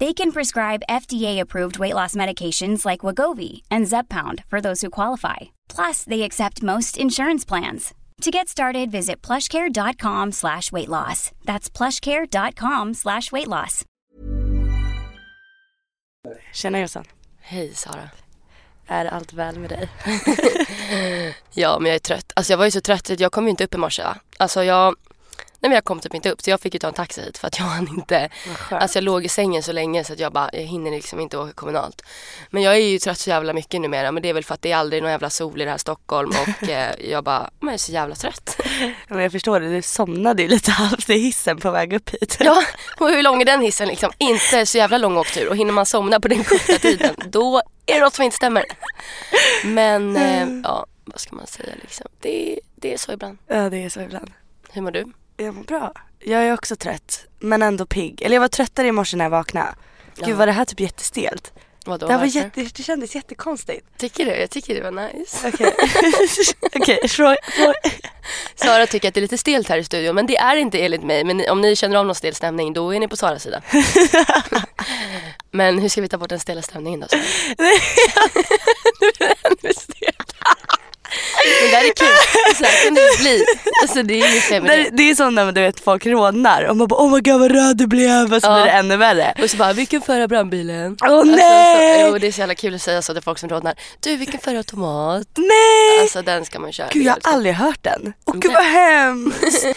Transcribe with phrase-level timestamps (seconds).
[0.00, 5.36] They can prescribe FDA-approved weight loss medications like Wagovi and Zepbound for those who qualify.
[5.68, 7.94] Plus, they accept most insurance plans.
[8.22, 11.30] To get started, visit plushcare.com slash weight loss.
[11.44, 13.84] That's plushcare.com slash weight loss.
[16.52, 17.04] Tjena Jossan.
[17.40, 18.10] Hej Sara.
[18.86, 19.88] Är allt väl med dig?
[21.54, 22.32] Ja, men jag är trött.
[22.36, 24.02] Alltså jag var ju så trött att jag kom ju inte upp i morse.
[24.02, 24.16] Va?
[24.36, 24.94] Alltså jag,
[25.68, 27.46] men jag kom typ inte upp så jag fick ju ta en taxi hit för
[27.46, 28.28] att jag hann inte.
[28.70, 31.38] Alltså jag låg i sängen så länge så att jag bara, jag hinner liksom inte
[31.38, 32.02] åka kommunalt.
[32.50, 34.62] Men jag är ju trött så jävla mycket numera men det är väl för att
[34.62, 37.68] det är aldrig någon jävla sol i det här Stockholm och eh, jag bara, men
[37.68, 38.60] jag är så jävla trött.
[39.08, 42.36] Men jag förstår det, du somnade ju lite halvt i hissen på väg upp hit.
[42.40, 42.62] Ja,
[42.98, 44.12] och hur lång är den hissen liksom?
[44.18, 47.94] Inte så jävla lång åktur och hinner man somna på den korta tiden då är
[47.94, 48.64] det något som inte stämmer.
[49.64, 52.06] Men eh, ja, vad ska man säga liksom.
[52.20, 53.38] Det, det är så ibland.
[53.46, 54.30] Ja det är så ibland.
[54.72, 55.12] Hur mår du?
[55.36, 55.92] Jag mår bra.
[56.20, 58.22] Jag är också trött men ändå pigg.
[58.22, 59.74] Eller jag var tröttare i morse när jag vaknade.
[60.16, 60.36] Gud Ja.
[60.36, 61.52] var det här typ jättestelt?
[61.86, 62.38] Vadå, det, här var varför?
[62.40, 63.86] jätte, det kändes jättekonstigt.
[63.98, 64.30] Tycker du?
[64.32, 65.48] Jag tycker det var nice.
[65.48, 67.72] Okej, frå- frå-
[68.54, 71.02] Sara tycker att det är lite stelt här i studion men det är inte enligt
[71.02, 71.24] mig.
[71.24, 73.62] Men om ni känner av någon stel stämning då är ni på Saras sida.
[75.50, 77.06] men hur ska vi ta bort den stela stämningen då?
[79.00, 80.34] Nu blir det ännu stelt.
[81.62, 82.54] Men det här är kul.
[82.56, 83.44] Så här kan det bli.
[83.82, 84.88] Alltså det är ju feminint.
[84.92, 87.50] det är som när du vet folk rånar och man bara oh my god vad
[87.52, 88.54] röd du blev och så Ja.
[88.54, 89.34] blir det ännu värre.
[89.42, 90.96] Och så bara, vilken förra brandbilen?
[91.02, 92.02] Åh, Alltså, nej!
[92.04, 93.74] Så, jo, det är så jävla kul att säga så till folk som rådnar.
[94.00, 95.28] Du, vilken förra tomat?
[95.36, 96.00] Nej!
[96.02, 96.88] Alltså den ska man köra.
[96.92, 98.12] Gud jag har aldrig hört den.
[98.24, 99.66] Och gud vad hemskt.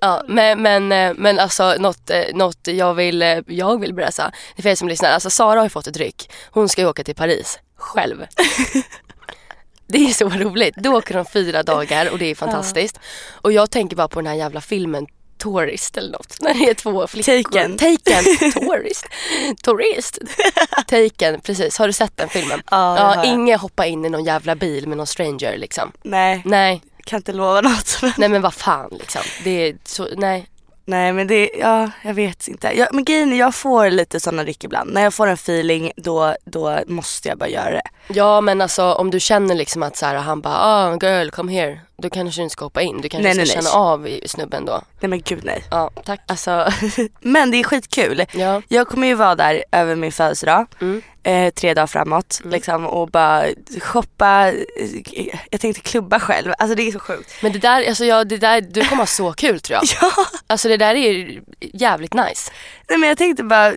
[0.00, 4.32] Ja, men, men, eh, men alltså något, eh, något jag vill, eh, jag vill berätta.
[4.56, 5.10] Det är för er som lyssnar.
[5.10, 6.30] Alltså Sara har ju fått ett ryck.
[6.50, 8.26] Hon ska ju åka till Paris själv.
[9.86, 10.74] Det är så roligt.
[10.76, 12.98] Då åker de fyra dagar och det är fantastiskt.
[13.30, 15.06] Och jag tänker bara på den här jävla filmen
[15.38, 16.36] Tourist eller något.
[16.40, 17.42] När det är två flickor.
[17.42, 17.78] Taken.
[17.78, 18.52] Taken.
[18.52, 19.06] Tourist.
[19.62, 20.18] Tourist.
[20.86, 21.78] Taken, precis.
[21.78, 22.62] Har du sett den filmen?
[22.70, 23.34] Ja, ja jag.
[23.34, 25.92] ingen hoppar in i någon jävla bil med någon stranger liksom.
[26.02, 27.98] Nej, Nej, kan inte lova något.
[28.02, 28.12] Men...
[28.16, 29.22] nej men vad fan liksom.
[29.44, 30.46] Det är så, nej.
[30.84, 32.78] Nej men det, ja jag vet inte.
[32.78, 34.92] Jag, men grejen är, jag får lite sådana ryck ibland.
[34.92, 37.82] När jag får en feeling då, då måste jag bara göra det.
[38.08, 41.52] Ja men alltså om du känner liksom att så här, han bara ah girl come
[41.52, 41.80] here.
[41.96, 43.00] Då kanske du inte ska hoppa in.
[43.00, 43.72] Du kanske Nej, ska nej, nej.
[43.72, 44.82] känna av i snubben då.
[45.00, 45.64] Nej men gud nej.
[45.70, 46.20] Ja tack.
[46.26, 46.66] Alltså,
[47.20, 48.24] men det är skitkul.
[48.32, 48.62] Ja.
[48.68, 50.66] Jag kommer ju vara där över min födelsedag.
[50.80, 51.02] Mm.
[51.24, 53.44] Eh, tre dagar framåt liksom och bara
[53.80, 54.52] shoppa.
[54.52, 56.52] eh, Jag tänkte klubba själv.
[56.58, 57.30] Alltså det är så sjukt.
[57.42, 59.84] Men det där, alltså ja, det där, du kommer ha så kul tror jag.
[60.16, 60.24] Ja.
[60.46, 62.52] Alltså det där är jävligt nice.
[62.88, 63.74] Nej men jag tänkte bara,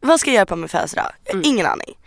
[0.00, 1.12] vad ska jag göra på min födelsedag?
[1.42, 1.98] Ingen aning.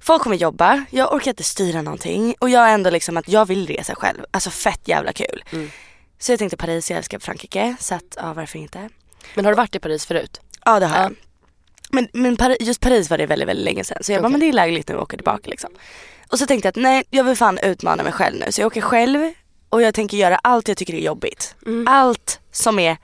[0.00, 3.46] Folk kommer jobba, jag orkar inte styra någonting och jag är ändå liksom att jag
[3.46, 4.24] vill resa själv.
[4.30, 5.44] Alltså fett jävla kul.
[6.18, 8.88] Så jag tänkte Paris, jag älskar Frankrike så att ja varför inte.
[9.34, 10.40] Men har du varit i Paris förut?
[10.64, 11.02] Ja det har Ja.
[11.02, 11.12] jag.
[11.90, 14.32] Men, men just Paris var det väldigt, väldigt länge sedan så jag bara Okej.
[14.32, 15.70] men det är lägligt nu att åka tillbaka liksom.
[16.28, 18.66] Och så tänkte jag att nej jag vill fan utmana mig själv nu så jag
[18.66, 19.32] åker själv
[19.68, 21.54] och jag tänker göra allt jag tycker är jobbigt.
[21.88, 22.96] Allt som är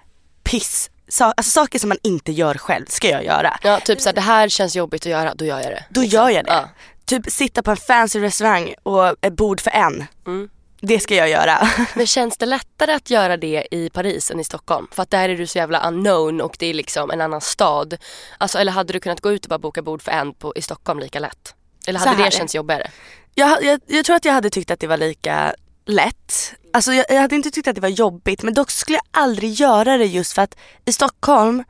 [0.42, 3.58] piss, sa- alltså saker som man inte gör själv ska jag göra.
[3.62, 5.84] Ja typ såhär det här känns jobbigt att göra, då gör jag det.
[5.90, 6.52] Då gör jag det.
[6.52, 6.68] Ja.
[7.04, 10.04] Typ sitta på en fancy restaurang och ett bord för en.
[10.26, 10.48] Mm.
[10.84, 11.68] Det ska jag göra.
[11.94, 14.88] Men känns det lättare att göra det i Paris än i Stockholm?
[14.92, 17.96] För att där är du så jävla unknown och det är liksom en annan stad.
[18.38, 20.62] Alltså eller hade du kunnat gå ut och bara boka bord för en på, i
[20.62, 21.54] Stockholm lika lätt?
[21.86, 22.90] Eller hade det känts jobbigare?
[23.34, 25.54] jag, jag, jag tror att jag hade tyckt att det var lika
[25.86, 26.54] lätt.
[26.72, 29.52] Alltså jag, jag hade inte tyckt att det var jobbigt men dock skulle jag aldrig
[29.52, 31.64] göra det just för att i Stockholm,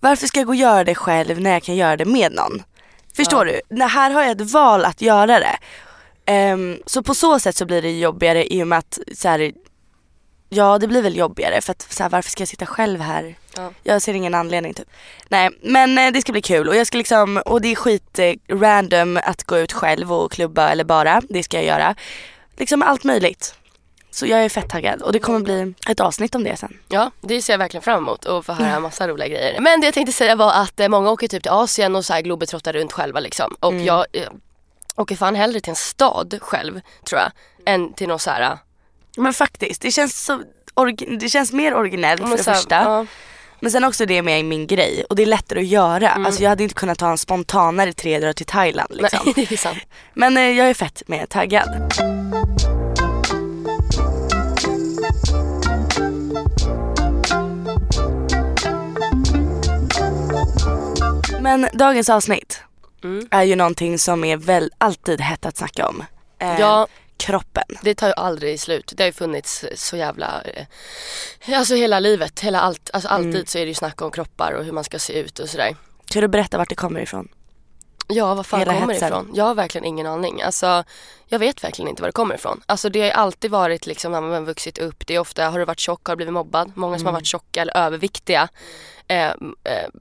[0.00, 2.62] varför ska jag gå och göra det själv när jag kan göra det med någon?
[3.16, 3.60] Förstår du?
[3.68, 5.58] När här har jag ett val att göra det.
[6.28, 9.52] Ehm, så på så sätt så blir det jobbigare i och med att så här,
[10.50, 13.34] Ja det blir väl jobbigare för att så här, varför ska jag sitta själv här?
[13.56, 13.70] Ja.
[13.82, 14.88] Jag ser ingen anledning typ.
[15.28, 18.18] Nej men eh, det ska bli kul och jag ska liksom, och det är skit
[18.18, 21.94] eh, random att gå ut själv och klubba eller bara, det ska jag göra.
[22.56, 23.54] Liksom allt möjligt.
[24.10, 26.78] Så jag är fett taggad och det kommer bli ett avsnitt om det sen.
[26.88, 29.60] Ja, det ser jag verkligen fram emot och få höra en massa roliga grejer.
[29.60, 32.12] Men det jag tänkte säga var att eh, många åker typ till Asien och så
[32.12, 33.56] här globetrottar runt själva liksom.
[33.60, 34.28] Och jag eh,
[34.98, 37.32] åker fan hellre till en stad själv tror jag.
[37.66, 38.58] Än till någon så här.
[39.16, 40.42] Men faktiskt, det känns, så,
[41.20, 42.74] det känns mer originellt för det här, första.
[42.74, 43.06] ja.
[43.60, 46.10] Men sen också det med min grej och det är lättare att göra.
[46.10, 49.20] Alltså jag hade inte kunnat ta en spontanare tre dagar till Thailand liksom.
[49.24, 49.78] Nej, det är sant.
[50.14, 51.92] Men eh, jag är fett med taggad.
[61.40, 62.62] Men dagens avsnitt
[63.04, 63.28] Mm.
[63.30, 66.04] är ju någonting som är väl alltid hett att snacka om.
[66.38, 66.86] Eh, Ja.
[67.16, 67.64] Kroppen.
[67.82, 68.92] Det tar ju aldrig slut.
[68.96, 73.46] Det har ju funnits så jävla, eh, alltså hela livet, hela allt, alltså alltid Mm.
[73.46, 75.76] så är det ju snack om kroppar och hur man ska se ut och sådär.
[76.06, 77.28] Kan du berätta vart det kommer ifrån?
[78.08, 79.30] Ja, vad fan Hela kommer det ifrån?
[79.34, 80.42] Jag har verkligen ingen aning.
[80.42, 80.84] Alltså,
[81.26, 82.60] jag vet verkligen inte var det kommer ifrån.
[82.66, 85.06] Alltså det har alltid varit liksom när man har vuxit upp.
[85.06, 86.72] Det är ofta, har du varit tjock har du blivit mobbad.
[86.74, 87.06] Många som Mm.
[87.06, 88.48] har varit tjocka eller överviktiga
[89.08, 89.30] eh,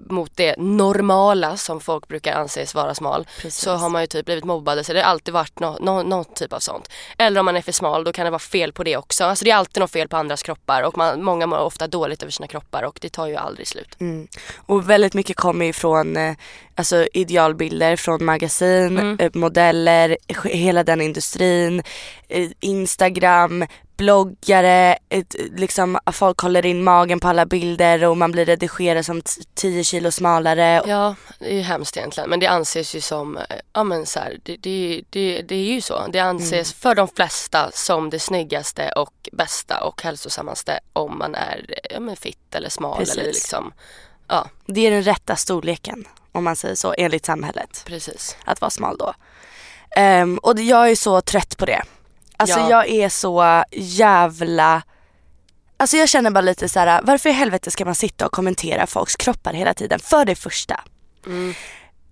[0.09, 3.27] mot det normala som folk brukar anses vara smal.
[3.41, 3.61] Precis.
[3.61, 6.25] Så har man ju typ blivit mobbade så det har alltid varit nå- nå- någon
[6.25, 6.89] typ av sånt.
[7.17, 9.23] Eller om man är för smal då kan det vara fel på det också.
[9.23, 12.21] Alltså det är alltid något fel på andras kroppar och man, många mår ofta dåligt
[12.23, 13.95] över sina kroppar och det tar ju aldrig slut.
[13.99, 14.27] Mm.
[14.65, 16.33] Och väldigt mycket kommer från eh,
[16.75, 19.17] alltså idealbilder från magasin, Mm.
[19.19, 21.83] eh, modeller, hela den industrin,
[22.59, 23.65] Instagram,
[23.97, 29.05] bloggare, ett, liksom att folk håller in magen på alla bilder och man blir redigerad
[29.05, 30.83] som t- 10 kilo smalare.
[30.87, 32.29] Ja, det är ju hemskt egentligen.
[32.29, 33.43] Men det anses ju som, eh,
[33.73, 36.07] ja men så här, det, det, det, det är ju så.
[36.09, 41.65] Det anses för de flesta som det snyggaste och bästa och hälsosammaste om man är
[41.69, 43.15] eh, ja, men fit eller smal Precis.
[43.17, 43.73] eller liksom,
[44.27, 47.83] ja Det är den rätta storleken om man säger så enligt samhället.
[47.85, 48.37] precis.
[48.45, 49.13] Att vara smal då.
[49.95, 51.81] Ehm, och jag är så trött på det.
[52.37, 52.69] Alltså Ja.
[52.69, 54.81] jag är så jävla
[55.79, 58.87] Alltså jag känner bara lite så här: varför i helvete ska man sitta och kommentera
[58.87, 59.99] folks kroppar hela tiden?
[59.99, 60.79] För det första.
[61.25, 61.53] Mm.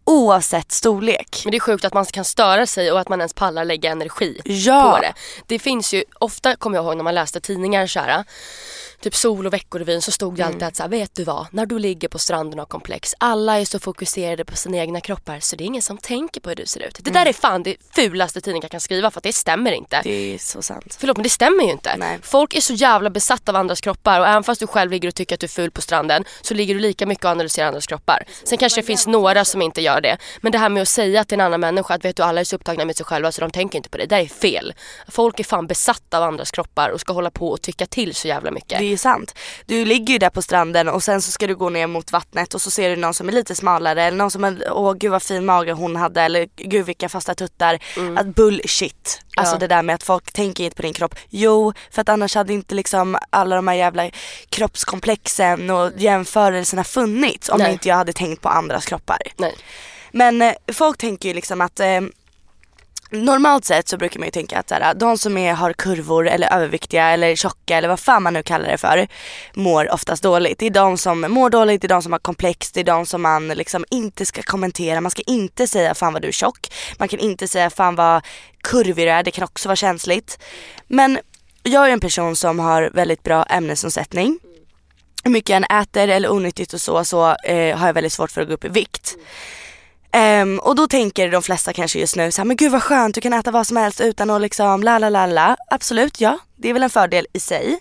[0.06, 1.42] Oavsett storlek.
[1.44, 3.92] Men det är sjukt att man kan störa sig och att man ens pallar lägga
[3.92, 4.92] energi Ja.
[4.95, 5.13] på det.
[5.48, 8.24] Det finns ju, ofta kommer jag ihåg när man läste tidningar så här,
[9.06, 10.68] typ Sol och Veckorevyn så stod det alltid Mm.
[10.68, 13.60] att så här, vet du vad, när du ligger på stranden och har komplex, alla
[13.60, 16.56] är så fokuserade på sina egna kroppar så det är ingen som tänker på hur
[16.56, 16.98] du ser ut.
[17.02, 19.96] Det där är fan det fulaste tidningar kan skriva för att det stämmer inte.
[19.96, 20.04] Mm.
[20.04, 20.98] Det är så sant.
[21.00, 21.96] Förlåt men det stämmer ju inte.
[21.98, 22.19] Nej.
[22.22, 25.16] Folk är så jävla besatta av andras kroppar och även fast du själv ligger och
[25.16, 27.88] tycker att du är ful på stranden så ligger du lika mycket och analyserar andras
[27.88, 28.24] kroppar.
[28.44, 30.18] Sen kanske det finns några som inte gör det.
[30.42, 32.46] Men det här med att säga till en annan människa att vet du alla är
[32.46, 34.06] så upptagna med sig själva så de tänker inte på det.
[34.06, 34.74] Det där är fel.
[35.08, 38.28] Folk är fan besatta av andras kroppar och ska hålla på och tycka till så
[38.28, 38.80] jävla mycket.
[38.96, 39.36] Är sant.
[39.66, 42.54] Du ligger ju där på stranden och sen så ska du gå ner mot vattnet
[42.54, 45.12] och så ser du någon som är lite smalare eller någon som är, åh gud
[45.12, 47.80] vad fin mage hon hade eller gud vilka fasta tuttar.
[48.18, 49.22] Att bullshit.
[49.38, 49.62] Alltså Mm.
[49.64, 49.68] Ja.
[49.68, 51.16] det där med att folk tänker inte på din kropp.
[51.30, 54.10] Jo, för att annars hade inte liksom alla de här jävla
[54.50, 57.72] kroppskomplexen och jämförelserna funnits om Nej.
[57.72, 59.18] inte jag hade tänkt på andras kroppar.
[59.38, 59.56] Nej.
[60.12, 62.02] Men eh, folk tänker ju liksom att eh,
[63.10, 66.54] Normalt sett så brukar man ju tänka att såhär, de som är, har kurvor eller
[66.54, 69.07] överviktiga eller tjocka eller vad fan man nu kallar det för
[69.54, 70.60] mår oftast dåligt.
[70.60, 73.06] Det är de som mår dåligt, det är de som har komplex, det är de
[73.06, 75.02] som man liksom inte ska kommentera.
[75.02, 76.74] Man ska inte säga fan vad du är tjock.
[76.98, 78.25] Man kan inte säga fan vad
[78.63, 80.40] kurvig du är, det kan också vara känsligt.
[80.88, 81.19] Men
[81.63, 84.40] jag är en person som har väldigt bra ämnesomsättning
[85.25, 88.31] hur mycket jag än äter eller onyttigt och så, så eh, har jag väldigt svårt
[88.31, 89.16] för att gå upp i vikt.
[90.18, 93.16] Ehm, och då tänker de flesta kanske just nu så här, men gud vad skönt,
[93.16, 95.56] du kan äta vad som helst utan att liksom la la la la.
[95.70, 97.80] Absolut, ja, det är väl en fördel i sig.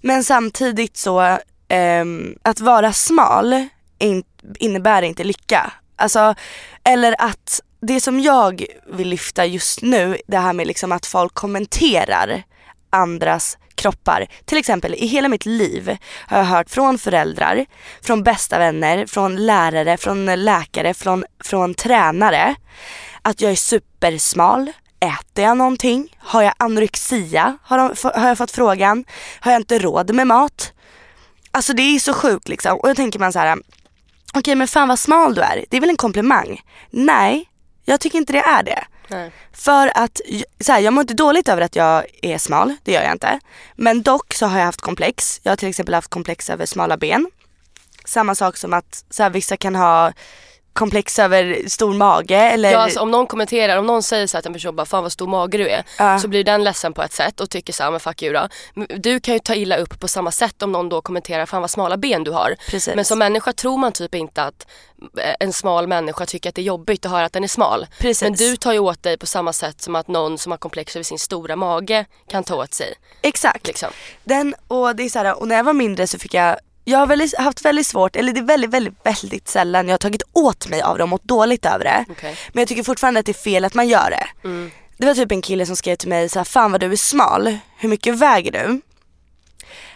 [0.00, 3.66] Men samtidigt så, ehm, att vara smal
[3.98, 4.24] in,
[4.58, 5.72] innebär inte lycka.
[5.96, 6.34] Alltså,
[6.84, 11.34] eller att det som jag vill lyfta just nu, det här med liksom att folk
[11.34, 12.42] kommenterar
[12.90, 14.26] andras kroppar.
[14.44, 17.66] Till exempel i hela mitt liv har jag hört från föräldrar,
[18.02, 22.54] från bästa vänner, från lärare, från läkare, från, från tränare
[23.22, 24.72] att jag är supersmal.
[25.00, 26.16] Äter jag någonting?
[26.18, 27.58] Har jag anorexia?
[27.62, 29.04] Har, de, har jag fått frågan.
[29.40, 30.72] Har jag inte råd med mat?
[31.50, 32.78] Alltså det är så sjukt liksom.
[32.78, 33.58] Och då tänker man så här.
[34.34, 35.64] okej men fan vad smal du är.
[35.70, 36.60] Det är väl en komplimang?
[36.90, 37.48] Nej,
[37.84, 38.84] jag tycker inte det är det.
[39.08, 39.32] Nej.
[39.52, 40.20] För att,
[40.60, 43.40] så här, jag mår inte dåligt över att jag är smal, det gör jag inte.
[43.74, 45.40] Men dock så har jag haft komplex.
[45.42, 47.30] Jag har till exempel haft komplex över smala ben.
[48.04, 50.12] Samma sak som att så här, vissa kan ha
[50.72, 54.46] komplex över stor mage eller Ja, alltså, om någon kommenterar, om någon säger så att
[54.46, 55.84] en person bara fan vad stor mage du är.
[55.98, 56.18] Ja.
[56.18, 58.48] Så blir den ledsen på ett sätt och tycker så här, men fuck you då.
[58.98, 61.70] Du kan ju ta illa upp på samma sätt om någon då kommenterar fan vad
[61.70, 62.56] smala ben du har.
[62.68, 62.94] Precis.
[62.94, 64.66] Men som människa tror man typ inte att
[65.18, 67.86] eh, en smal människa tycker att det är jobbigt att höra att den är smal.
[67.98, 68.22] Precis.
[68.22, 70.96] Men du tar ju åt dig på samma sätt som att någon som har komplex
[70.96, 72.94] över sin stora mage kan ta åt sig.
[73.22, 73.66] Exakt.
[73.66, 73.88] Liksom.
[74.24, 76.98] Den, och det är så här, och när jag var mindre så fick jag jag
[76.98, 80.22] har väldigt, haft väldigt svårt, eller det är väldigt, väldigt, väldigt sällan jag har tagit
[80.32, 82.04] åt mig av det och mått dåligt över det.
[82.10, 82.36] Okej.
[82.52, 84.26] Men jag tycker fortfarande att det är fel att man gör det.
[84.98, 86.96] Det var typ en kille som skrev till mig så här, fan vad du är
[86.96, 88.80] smal, hur mycket väger du?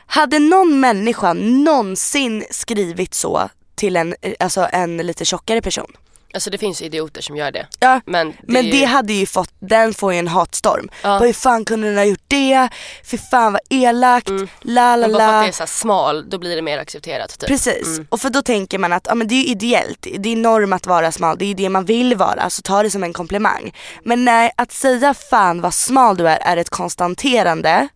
[0.06, 5.92] Hade någon människa någonsin skrivit så till en, eh, alltså en lite tjockare person?
[6.36, 7.66] Alltså det finns idioter som gör det.
[7.80, 10.88] Ja, Men det, men det ju, hade ju fått, den får ju en hatstorm.
[11.02, 11.08] Ja.
[11.08, 12.68] Bara, hur fan kunde den ha gjort det?
[13.04, 15.42] Fy fan vad elakt, la la men bara för att la.
[15.42, 17.38] det är så smal, då blir det mer accepterat.
[17.38, 17.48] Typ.
[17.48, 20.36] Precis, och för då tänker man att ja, men det är ju ideellt, det är
[20.36, 23.02] norm att vara smal, det är ju det man vill vara, så ta det som
[23.04, 23.74] en komplimang.
[24.04, 27.88] Men nej, att säga fan vad smal du är är ett konstaterande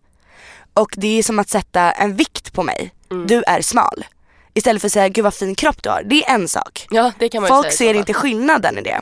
[0.73, 2.91] och det är som att sätta en vikt på mig.
[3.27, 4.05] Du är smal.
[4.53, 6.87] Istället för att säga gud vad fin kropp du har, det är en sak.
[6.89, 9.01] Ja det kan man Folk säga ser inte skillnaden i det.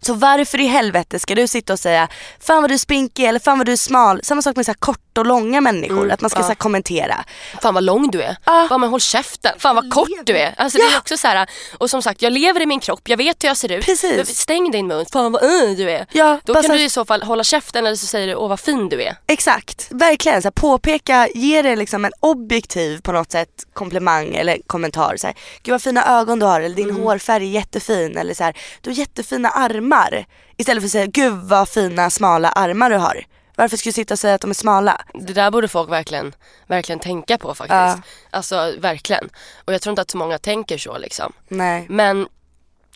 [0.00, 2.08] Så varför i helvete ska du sitta och säga
[2.40, 4.20] fan vad du är spinkig eller fan vad du är smal.
[4.24, 7.24] Samma sak med så här korta och långa människor, att man ska så här kommentera.
[7.62, 8.36] Fan vad lång du är.
[8.44, 8.66] Ja.
[8.68, 9.52] Fan men håll käften.
[9.58, 10.54] Fan vad kort du är.
[10.56, 11.48] Alltså det är också så här.
[11.78, 13.84] och som sagt jag lever i min kropp, jag vet hur jag ser ut.
[13.86, 14.38] Precis.
[14.38, 15.06] Stäng din mun.
[15.12, 16.06] Fan vad uh, du är.
[16.12, 18.48] Ja, Då kan så du i så fall hålla käften eller så säger du åh
[18.48, 19.16] vad fin du är.
[19.26, 20.42] Exakt, verkligen.
[20.42, 25.16] Så här, påpeka, ge det liksom en objektiv på något sätt komplimang eller kommentar.
[25.16, 28.44] Så här, Gud vad fina ögon du har eller din hårfärg är jättefin eller så
[28.44, 30.26] här, du har jättefina armar.
[30.56, 33.24] Istället för att säga gud vad fina smala armar du har.
[33.58, 35.00] Varför ska du sitta och säga att de är smala?
[35.14, 36.34] Det där borde folk verkligen,
[36.66, 37.70] verkligen tänka på faktiskt.
[37.70, 38.00] Ja.
[38.30, 39.28] Alltså verkligen.
[39.64, 41.32] Och jag tror inte att så många tänker så liksom.
[41.48, 41.86] Nej.
[41.88, 42.28] Men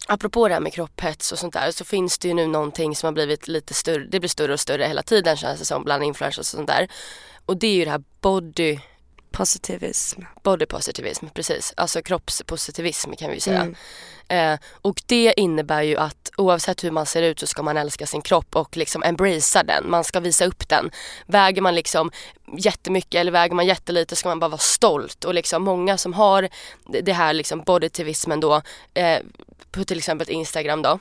[0.06, 3.06] apropå det här med kropphets och sånt där så finns det ju nu någonting som
[3.06, 6.04] har blivit lite större, det blir större och större hela tiden känns det som bland
[6.04, 6.88] influencers och sånt där.
[7.46, 8.78] Och det är ju det här body
[9.32, 10.20] Positivism.
[10.42, 11.74] Body positivism, precis.
[11.76, 13.74] Alltså kroppspositivism kan vi säga.
[14.28, 18.06] Eh, och det innebär ju att oavsett hur man ser ut så ska man älska
[18.06, 19.90] sin kropp och liksom embracea den.
[19.90, 20.90] Man ska visa upp den.
[21.26, 22.10] Väger man liksom
[22.58, 25.24] jättemycket eller väger man jättelite ska man bara vara stolt.
[25.24, 26.48] Och liksom många som har
[27.02, 28.62] det här liksom bodytivismen då
[28.94, 29.18] eh,
[29.70, 30.98] på till exempel Instagram då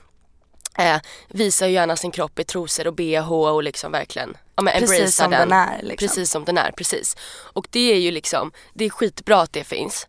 [0.78, 0.98] eh,
[1.28, 5.16] visar ju gärna sin kropp i trosor och bh och liksom verkligen ja, men Precis
[5.16, 6.08] som den är, liksom.
[6.08, 7.18] Precis som den är, precis.
[7.54, 10.08] Och det är ju liksom, det är skitbra att det finns.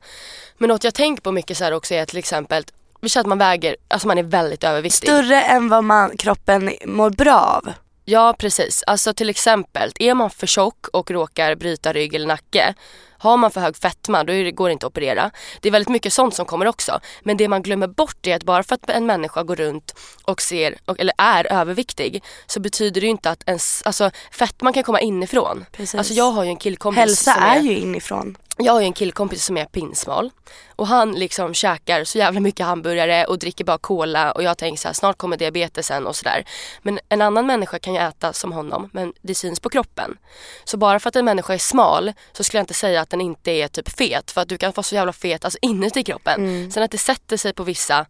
[0.59, 2.65] Men något jag tänker på mycket så här också är till exempel,
[3.01, 5.09] vi säger att man väger, alltså man är väldigt överviktig.
[5.09, 7.73] Större än vad man, kroppen mår bra av.
[8.05, 12.75] Ja precis, alltså till exempel är man för tjock och råkar bryta rygg eller nacke
[13.23, 15.31] har man för hög fetma då är går det inte att operera.
[15.61, 17.01] Det är väldigt mycket sånt som kommer också.
[17.23, 20.43] Men det man glömmer bort är att bara för att en människa går runt och
[20.43, 25.01] ser, eller är överviktig så betyder det ju inte att ens, alltså fetman kan komma
[25.01, 25.65] inifrån.
[25.73, 25.95] Precis.
[25.95, 28.37] Alltså jag har ju en killkompis Hälsa som är ju inifrån.
[28.65, 30.31] Jag har ju en killkompis som är pinsmal
[30.77, 34.81] och han liksom käkar så jävla mycket hamburgare och dricker bara cola och jag tänker
[34.81, 36.45] så här, snart kommer diabetesen och sådär.
[36.83, 40.17] Men en annan människa kan ju äta som honom men det syns på kroppen.
[40.65, 43.21] Så bara för att en människa är smal så skulle jag inte säga att den
[43.21, 46.73] inte är typ fet för att du kan vara så jävla fet alltså inuti kroppen.
[46.73, 48.07] Sen att det sätter sig på vissa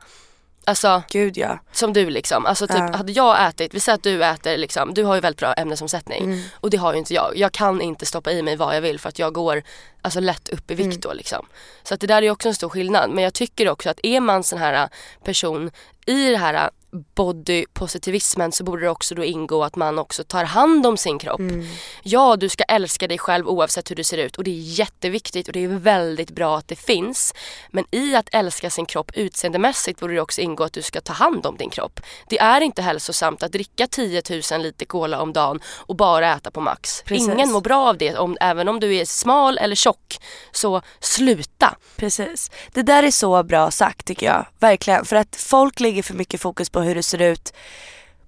[0.64, 1.58] Alltså Gud ja.
[1.72, 2.96] som du liksom, alltså typ Ja.
[2.96, 6.24] hade jag ätit, vi säger att du äter liksom, du har ju väldigt bra ämnesomsättning
[6.24, 6.42] Mm.
[6.54, 7.32] och det har ju inte jag.
[7.36, 9.62] Jag kan inte stoppa i mig vad jag vill för att jag går
[10.02, 11.00] alltså lätt upp i vikt Mm.
[11.00, 11.46] då liksom.
[11.82, 14.00] Så att det där är ju också en stor skillnad men jag tycker också att
[14.02, 14.88] är man sån här
[15.24, 15.70] person
[16.06, 16.70] i det här
[17.14, 21.18] body positivismen så borde det också då ingå att man också tar hand om sin
[21.18, 21.40] kropp.
[21.40, 21.66] Mm.
[22.02, 25.46] Ja, du ska älska dig själv oavsett hur du ser ut och det är jätteviktigt
[25.46, 27.34] och det är väldigt bra att det finns.
[27.70, 31.12] Men i att älska sin kropp utseendemässigt borde det också ingå att du ska ta
[31.12, 32.00] hand om din kropp.
[32.28, 34.22] Det är inte hälsosamt att dricka 10
[34.52, 37.02] 000 liter cola om dagen och bara äta på max.
[37.02, 37.28] Precis.
[37.28, 40.18] Ingen mår bra av det, om, även om du är smal eller tjock.
[40.52, 41.76] Så sluta.
[41.96, 42.50] Precis.
[42.72, 44.46] Det där är så bra sagt tycker jag.
[44.58, 45.04] Verkligen.
[45.04, 47.52] För att folk lägger för mycket fokus på hur det ser ut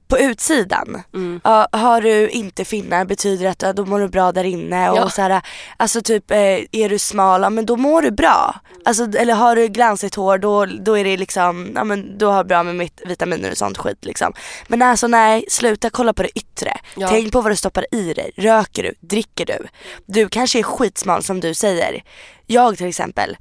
[0.09, 1.03] på utsidan.
[1.15, 1.41] Mm.
[1.45, 4.91] Ja, har du inte finnar betyder det att ja, då mår du bra där inne.
[4.91, 5.09] Och Ja.
[5.11, 5.43] så här,
[5.77, 6.39] alltså typ eh,
[6.73, 8.55] är du smal, ja, men då mår du bra.
[8.85, 12.45] Alltså, eller har du glansigt hår då, då är det liksom, ja men då har
[12.45, 14.33] du bra med mitt, vitaminer och sånt skit liksom.
[14.69, 16.77] Men alltså nej, sluta kolla på det yttre.
[16.97, 17.09] Ja.
[17.09, 18.31] Tänk på vad du stoppar i dig.
[18.37, 18.95] Röker du?
[19.01, 19.67] Dricker du?
[20.07, 22.05] Du kanske är skitsmal som du säger.
[22.47, 23.37] Jag till exempel,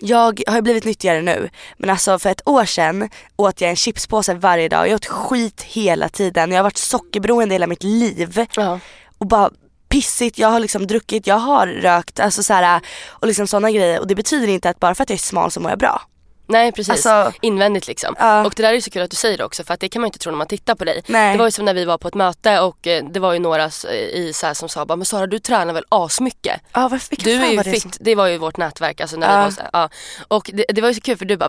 [0.00, 3.76] jag har ju blivit nyttigare nu men alltså för ett år sedan åt jag en
[3.76, 4.88] chipspåse varje dag.
[4.88, 6.50] Jag åt skit hela tiden.
[6.50, 8.80] Jag har varit sockerberoende hela mitt liv Ja.
[9.18, 9.50] och bara
[9.88, 10.38] pissigt.
[10.38, 14.06] Jag har liksom druckit, jag har rökt alltså så här, och liksom sådana grejer och
[14.06, 16.02] det betyder inte att bara för att jag är smal så mår jag bra.
[16.46, 18.16] Nej precis, Alltså- invändigt liksom.
[18.18, 18.44] Ja.
[18.46, 20.00] Och det där är så kul att du säger det också för att det kan
[20.02, 21.02] man ju inte tro när man tittar på dig.
[21.06, 21.32] Nej.
[21.32, 23.38] Det var ju som när vi var på ett möte och eh, det var ju
[23.38, 26.60] några s- i så här som sa bara, men Sara du tränar väl asmycket?
[26.72, 29.00] Ja varför, vilka Du är ju var det fit, som- det var ju vårt nätverk
[29.00, 29.38] alltså när Ja.
[29.38, 29.88] vi var så ja.
[30.28, 31.48] Och det, det var ju så kul för du bara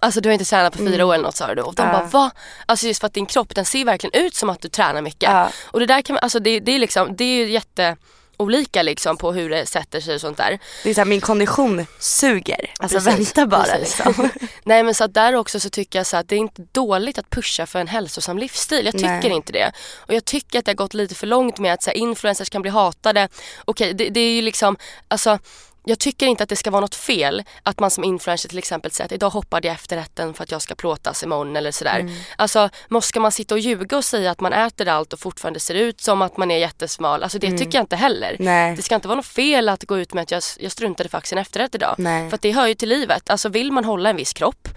[0.00, 1.94] Alltså du har inte tränat på fyra år eller något sa du och de Mm.
[1.94, 2.00] Ja.
[2.00, 2.30] bara va?
[2.66, 5.30] Alltså just för att din kropp den ser verkligen ut som att du tränar mycket.
[5.64, 7.96] Och det där kan man, alltså det, det är liksom, det är ju jätte
[8.36, 10.58] olika liksom på hur det sätter sig och sånt där.
[10.82, 12.70] Det är så här, min kondition suger.
[12.78, 13.98] Alltså Precis, vänta bara precis.
[14.04, 14.28] liksom.
[14.64, 17.18] Nej men så att där också så tycker jag så att det är inte dåligt
[17.18, 18.84] att pusha för en hälsosam livsstil.
[18.84, 19.32] Jag tycker Nej.
[19.32, 19.72] inte det.
[19.96, 22.50] Och jag tycker att det har gått lite för långt med att så här, influencers
[22.50, 23.28] kan bli hatade.
[23.64, 24.76] Okej det, det är ju liksom,
[25.08, 25.38] alltså
[25.84, 28.90] jag tycker inte att det ska vara något fel att man som influencer till exempel
[28.90, 32.00] säger att idag hoppade jag efterrätten för att jag ska plåtas imorgon eller sådär.
[32.00, 32.14] Mm.
[32.36, 35.74] Alltså måste man sitta och ljuga och säga att man äter allt och fortfarande ser
[35.74, 37.22] ut som att man är jättesmal.
[37.22, 38.30] Alltså det tycker jag inte heller.
[38.30, 38.44] Mm.
[38.44, 38.76] Nej.
[38.76, 41.32] Det ska inte vara något fel att gå ut med att jag, jag struntade faktiskt
[41.32, 41.94] i en efterrätt idag.
[41.98, 42.30] Nej.
[42.30, 43.30] För att det hör ju till livet.
[43.30, 44.68] Alltså vill man hålla en viss kropp,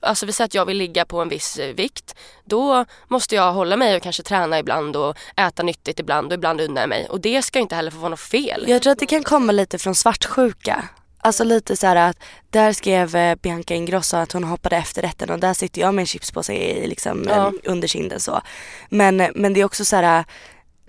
[0.00, 3.52] alltså vi säger att jag vill ligga på en viss eh, vikt, då måste jag
[3.52, 7.06] hålla mig och kanske träna ibland och äta nyttigt ibland och ibland unna mig.
[7.08, 8.64] Och det ska inte heller få vara något fel.
[8.68, 10.88] Jag tror att det kan komma lite från svartsjuka.
[11.22, 12.16] Alltså lite så här att
[12.50, 16.02] där skrev eh, Bianca Ingrosso att hon hoppade efter rätten och där sitter jag med
[16.02, 17.46] en chipspåse i liksom Ja.
[17.46, 18.40] eh, under kinden så.
[18.88, 20.24] Men, men det är också så här,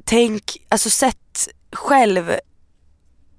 [0.06, 2.36] tänk, alltså sätt själv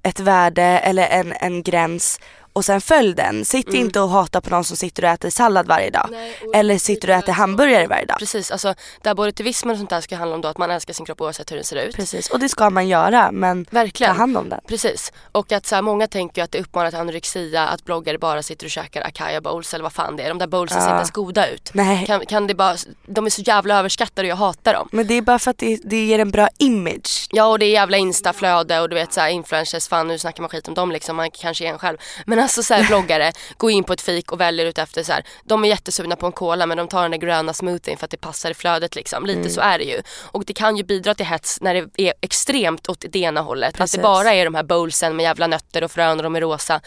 [0.03, 2.21] ett värde eller en, en gräns
[2.53, 3.45] och sen följ den.
[3.45, 6.09] Sitt inte och hata på någon som sitter och äter sallad varje dag.
[6.09, 6.21] Mm.
[6.21, 8.19] Nej, eller sitter och äter hamburgare varje dag.
[8.19, 11.07] Precis, alltså där bolitivismen och sånt där ska handla om då att man älskar sin
[11.07, 11.97] kropp oavsett hur den ser ut.
[11.97, 14.13] Precis, och det ska man göra men Verkligen.
[14.15, 14.61] ta hand om den.
[14.67, 15.13] Precis.
[15.33, 18.43] Och att så här, många tänker ju att det uppmanar till anorexia att bloggare bara
[18.43, 20.29] sitter och käkar akaya bowls eller vad fan det är.
[20.29, 21.71] De där bowlsen ser inte ens goda ut.
[21.75, 22.07] Nej.
[22.07, 24.89] Kan, kan det bara, de är så jävla överskattade och jag hatar dem.
[24.93, 27.29] Men det är bara för att det, det ger en bra image.
[27.31, 30.51] Ja och det är jävla instaflöde och du vet såhär influencers, fan nu snackar man
[30.51, 31.99] skit om dem liksom, man kanske är en själv.
[32.27, 35.65] Men alltså såhär bloggare, gå in på ett fik och väljer ut efter såhär, de
[35.65, 38.17] är jättesugna på en cola men de tar den där gröna smoothien för att det
[38.17, 39.27] passar i flödet liksom.
[39.27, 40.03] Lite så är det ju.
[40.21, 43.77] Och det kan ju bidra till hets när det är extremt åt det ena hållet.
[43.77, 43.95] Precis.
[43.95, 46.41] Att det bara är de här bowlsen med jävla nötter och frön och de är
[46.41, 46.81] rosa.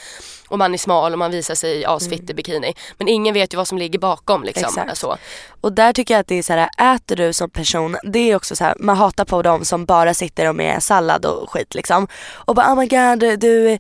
[0.48, 2.74] Och man är smal och man visar sig asfitt i bikini.
[2.98, 4.64] Men ingen vet ju vad som ligger bakom liksom.
[4.64, 4.98] Exakt.
[4.98, 5.18] Så.
[5.62, 8.36] Och där tycker jag att det är så här, äter du som person, det är
[8.36, 11.76] också så här, man hatar på dem som bara sitter och med sallad och skit
[11.76, 12.08] liksom.
[12.34, 13.78] Och bara oh my god du, du,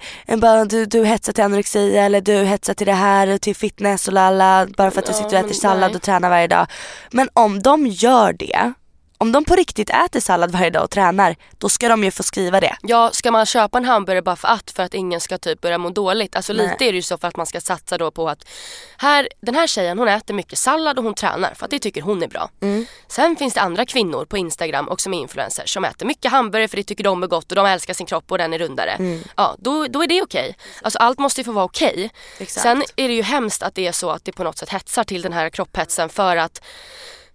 [0.69, 4.67] du, du hetsar till anorexia eller du hetsar till det här, till fitness och lalla
[4.77, 6.67] bara för att du sitter och äter sallad och tränar varje dag.
[7.11, 8.73] Men om de gör det,
[9.17, 12.23] om de på riktigt äter sallad varje dag och tränar, då ska de ju få
[12.23, 12.75] skriva det.
[12.81, 15.77] Ja, ska man köpa en hamburgare bara för att, för att ingen ska typ börja
[15.77, 16.35] må dåligt?
[16.35, 16.67] Alltså Nej.
[16.67, 18.47] lite är det ju så för att man ska satsa då på att
[18.97, 22.01] här, den här tjejen hon äter mycket sallad och hon tränar för att det tycker
[22.01, 22.49] hon är bra.
[22.61, 22.85] Mm.
[23.07, 26.67] Sen finns det andra kvinnor på Instagram och som är influencers som äter mycket hamburgare
[26.67, 28.91] för det tycker de är gott och de älskar sin kropp och den är rundare.
[28.91, 29.23] Mm.
[29.35, 30.57] Ja, då, då är det okej.
[30.81, 32.09] Alltså allt måste ju få vara okej.
[32.37, 32.63] Exakt.
[32.63, 35.03] Sen är det ju hemskt att det är så att det på något sätt hetsar
[35.03, 36.61] till den här kropphetsen för att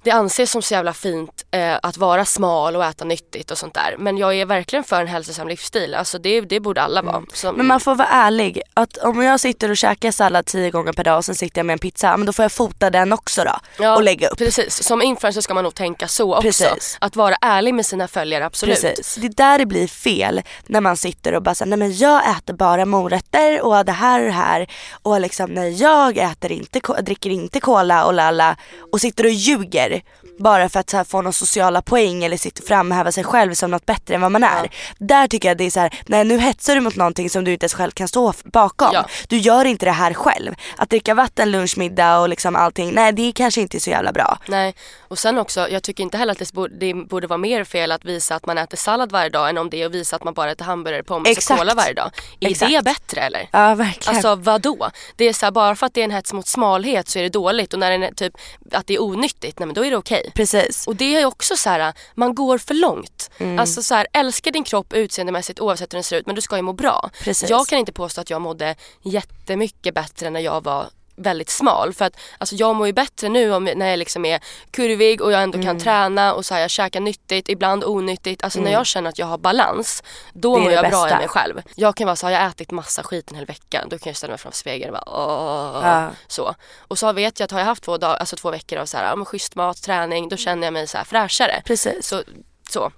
[0.03, 3.75] det anses som så jävla fint eh, att vara smal och äta nyttigt och sånt
[3.75, 3.97] där.
[3.99, 5.95] Men jag är verkligen för en hälsosam livsstil.
[5.95, 7.17] Alltså det, det borde alla vara.
[7.17, 7.57] Mm.
[7.57, 11.05] Men man får vara ärlig, att om jag sitter och käkar sallad tio gånger per
[11.05, 13.45] dag och sen sitter jag med en pizza, men då får jag fota den också
[13.45, 14.39] då Ja, och lägga upp.
[14.39, 16.43] Precis, som influencer ska man nog tänka så också.
[16.43, 16.99] Precis.
[17.01, 18.81] Att vara ärlig med sina följare, absolut.
[18.81, 19.15] Precis.
[19.15, 22.31] Det är där det blir fel när man sitter och bara säger nej men jag
[22.31, 24.67] äter bara morötter och det här och det här
[25.03, 28.57] och liksom nej jag äter inte, dricker inte cola och lalla
[28.93, 30.03] och sitter och ljuger här
[30.42, 33.87] bara för att här, få några sociala poäng eller och framhäva sig själv som något
[33.87, 34.70] bättre än vad man är.
[34.98, 37.53] Där tycker jag det är så här, nej nu hetsar du mot någonting som du
[37.53, 38.90] inte ens själv kan stå bakom.
[38.92, 39.07] Ja.
[39.29, 40.55] Du gör inte det här själv.
[40.76, 44.12] Att dricka vatten, lunch, middag och liksom allting, nej det är kanske inte så jävla
[44.12, 44.38] bra.
[44.48, 44.74] Nej,
[45.09, 47.92] och sen också, jag tycker inte heller att det borde, det borde vara mer fel
[47.92, 50.24] att visa att man äter sallad varje dag än om det är att visa att
[50.24, 52.11] man bara äter hamburgare, pommes och cola varje dag.
[52.40, 52.72] Är Exakt.
[52.72, 53.48] det bättre eller?
[53.53, 54.16] Ja verkligen.
[54.16, 54.90] Alltså vadå?
[55.16, 57.22] Det är så här, bara för att det är en hets mot smalhet så är
[57.22, 58.35] det dåligt och när det är typ
[58.72, 60.30] att det är onyttigt, nej men då är det okej.
[60.35, 60.87] Precis.
[60.87, 63.31] Och det är också så här, man går för långt.
[63.38, 63.59] Mm.
[63.59, 66.57] Alltså så här, älska din kropp utseendemässigt oavsett hur den ser ut men du ska
[66.57, 67.11] ju må bra.
[67.23, 67.51] Precis.
[67.51, 70.87] Jag kan inte påstå att jag mådde jättemycket bättre när jag var
[71.21, 71.93] väldigt smal.
[71.95, 75.33] För att alltså, jag mår ju bättre nu om, när jag liksom är kurvig och
[75.33, 75.67] jag ändå Mm.
[75.67, 78.45] kan träna och så här, jag käkar nyttigt, ibland onyttigt.
[78.45, 80.03] Alltså när jag känner att jag har balans,
[80.33, 80.63] då Mm.
[80.65, 81.19] Mår jag bra i bästa.
[81.19, 81.63] mig själv.
[81.75, 84.17] Jag kan vara så har jag ätit massa skit en hel vecka, då kan jag
[84.17, 85.89] ställa mig framför spegeln och bara.
[85.89, 86.11] Ja.
[86.29, 86.55] Så.
[86.89, 88.97] Och så vet jag att har jag haft två, dag, alltså två veckor av så
[88.97, 91.63] här, ja, men schysst mat, träning, då känner jag mig så här fräschare.
[91.65, 92.07] Precis.
[92.07, 92.23] Så,
[92.71, 92.91] så.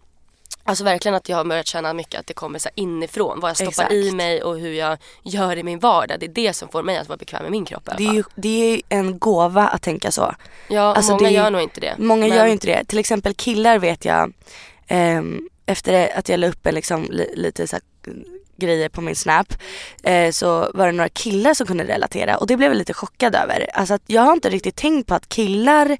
[0.64, 3.40] Alltså verkligen att jag har börjat känna mycket att det kommer så inifrån.
[3.40, 3.92] Vad jag stoppar Exakt.
[3.92, 6.20] i mig och hur jag gör i min vardag.
[6.20, 8.14] Det är det som får mig att vara bekväm med min kropp i Det är,
[8.14, 10.35] ju, det är en gåva att tänka så.
[10.68, 11.94] Ja, alltså många är- gör nog inte det.
[11.98, 12.85] Många Men- gör ju inte det.
[12.85, 14.33] Till exempel killar vet jag,
[14.87, 17.83] ehm, efter att jag la upp en liksom, li, lite så här
[18.57, 19.55] grejer på min snap
[20.03, 23.35] eh, så var det några killar som kunde relatera och det blev jag lite chockad
[23.35, 23.67] över.
[23.75, 25.97] Alltså att jag har inte riktigt tänkt på att killar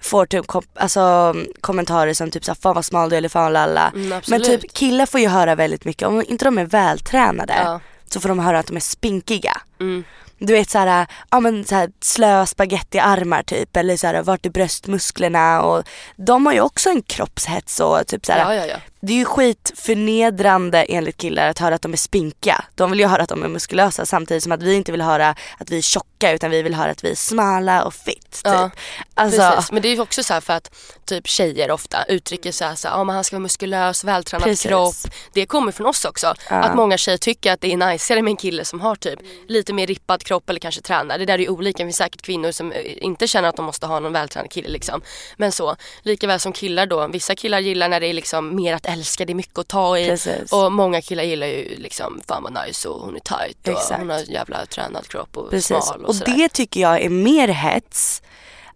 [0.00, 3.52] får typ kom, alltså, kommentarer som typ såhär, fan vad smal du är eller fan
[3.52, 3.92] lalla.
[3.94, 7.80] Mm, Men typ killar får ju höra väldigt mycket, om inte de är vältränade Ja.
[8.08, 9.60] så får de höra att de är spinkiga.
[9.80, 10.04] Mm.
[10.38, 15.82] Du vet såhär, ja men såhär slö spagettiarmar typ eller såhär vart är bröstmusklerna och
[16.16, 18.54] de har ju också en kroppshets och typ såhär.
[18.54, 18.76] Ja, ja.
[19.06, 22.64] Det är ju skitförnedrande enligt killar att höra att de är spinkiga.
[22.74, 25.34] De vill ju höra att de är muskulösa samtidigt som att vi inte vill höra
[25.58, 28.52] att vi är tjocka utan vi vill höra att vi är smala och fit typ.
[28.52, 28.70] Ja,
[29.14, 30.70] alltså, Precis, men det är ju också så här för att
[31.04, 34.68] typ tjejer ofta uttrycker så här, så här ah, han ska vara muskulös, vältränad Precis.
[34.68, 34.94] kropp.
[35.32, 36.34] Det kommer från oss också.
[36.48, 39.18] Att många tjejer tycker att det är najsigare med en kille som har typ
[39.48, 41.18] lite mer rippad kropp eller kanske tränar.
[41.18, 43.64] Det där är ju olika, det finns säkert kvinnor som eh, inte känner att de
[43.64, 45.02] måste ha någon vältränad kille liksom.
[45.36, 48.86] Men så, likaväl som killar då, vissa killar gillar när det är liksom mer att
[48.86, 50.08] älska, det är mycket att ta i.
[50.08, 50.52] Precis.
[50.52, 54.00] Och många killar gillar ju liksom, fan vad nice och hon är tight och Exakt.
[54.00, 55.66] hon har jävla tränad kropp och Precis.
[55.66, 56.36] smal och, Och sådär.
[56.36, 58.22] det tycker jag är mer hets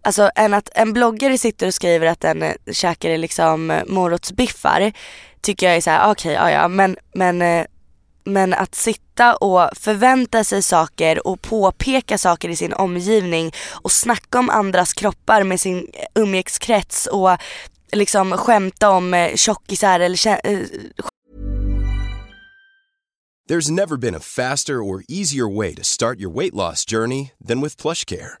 [0.03, 4.93] Alltså än att en bloggare sitter och skriver att den käkade käkar liksom eh, morotsbiffar
[5.41, 7.65] tycker jag är såhär, okej, ja ja men, men, eh,
[8.23, 14.39] men att sitta och förvänta sig saker och påpeka saker i sin omgivning och snacka
[14.39, 17.37] om andras kroppar med sin umgängeskrets och
[17.91, 20.17] liksom skämta om tjockisar eller
[23.49, 27.61] There's never been a faster or easier way to start your weight loss journey than
[27.61, 28.40] with plush care.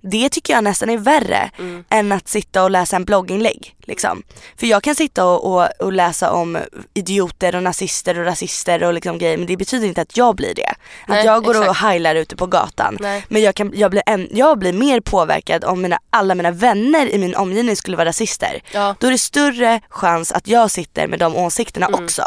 [0.00, 1.50] Det tycker jag nästan är värre
[1.88, 3.76] än att sitta och läsa en blogginlägg.
[3.82, 4.22] Liksom.
[4.56, 6.58] För jag kan sitta och, och, och läsa om
[6.94, 10.54] idioter och nazister och rasister och liksom grejer men det betyder inte att jag blir
[10.54, 10.68] det.
[10.68, 10.76] Att
[11.08, 11.80] Nej, jag går och exakt.
[11.80, 12.96] heilar ute på gatan.
[13.00, 13.24] Nej.
[13.28, 17.08] Men jag, kan, jag, blir en, jag blir mer påverkad om mina, alla mina vänner
[17.14, 18.62] i min omgivning skulle vara rasister.
[18.72, 18.94] Ja.
[19.00, 22.22] Då är det större chans att jag sitter med de åsikterna Mm, också.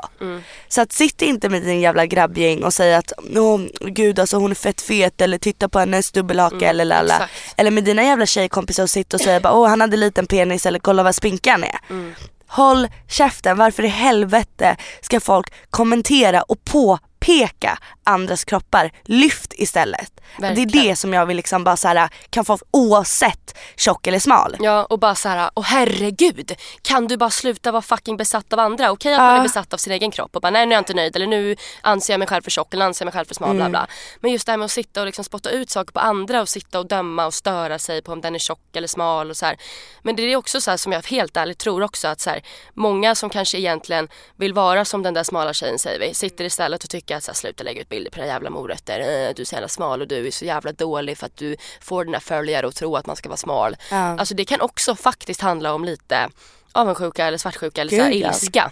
[0.68, 4.52] Så att sitt inte med din jävla grabbgäng och säg att åh gud alltså hon
[4.52, 7.16] är fett fet eller titta på hennes dubbelhaka eller lalla.
[7.16, 7.54] Mm, exakt.
[7.64, 10.66] Eller med dina jävla tjejkompisar och sitta och säga bara åh han hade liten penis
[10.66, 11.80] eller kolla vad spinkan är.
[11.90, 12.14] Mm.
[12.48, 16.64] Håll käften, varför i helvete ska folk kommentera och
[17.24, 18.92] påpeka andras kroppar?
[19.04, 20.12] Lyft istället.
[20.38, 20.88] Det är Verkligen.
[20.88, 24.56] det som jag vill liksom bara så här, kan få oavsett tjock eller smal.
[24.60, 28.60] Ja och bara så här, åh herregud, kan du bara sluta vara fucking besatt av
[28.60, 28.92] andra?
[28.92, 30.82] Okej att man är besatt av sin egen kropp och bara nej nu är jag
[30.82, 33.26] inte nöjd eller nu anser jag mig själv för tjock eller anser jag mig själv
[33.26, 33.88] för smal bla bla.
[34.20, 36.50] Men just det här med att sitta och liksom spotta ut saker på andra och
[36.50, 39.46] sitta och döma och störa sig på om den är tjock eller smal och så
[39.46, 39.58] här.
[40.02, 42.36] Men det är också så här som jag helt ärligt tror också att så
[42.74, 44.08] många som kanske egentligen
[44.38, 47.32] vill vara som den där smala tjejen säger vi, sitter istället och tycker att så
[47.32, 50.02] här, sluta lägga ut bilder på dina jävla morötter, Eh, du är så jävla smal
[50.02, 53.06] och du är så jävla dålig för att du får dina följare att tro att
[53.06, 53.76] man ska vara smal.
[53.92, 53.96] Ja.
[53.98, 56.30] Alltså det kan också faktiskt handla om lite
[56.72, 58.72] avundsjuka eller svartsjuka eller så här Gud, ilska.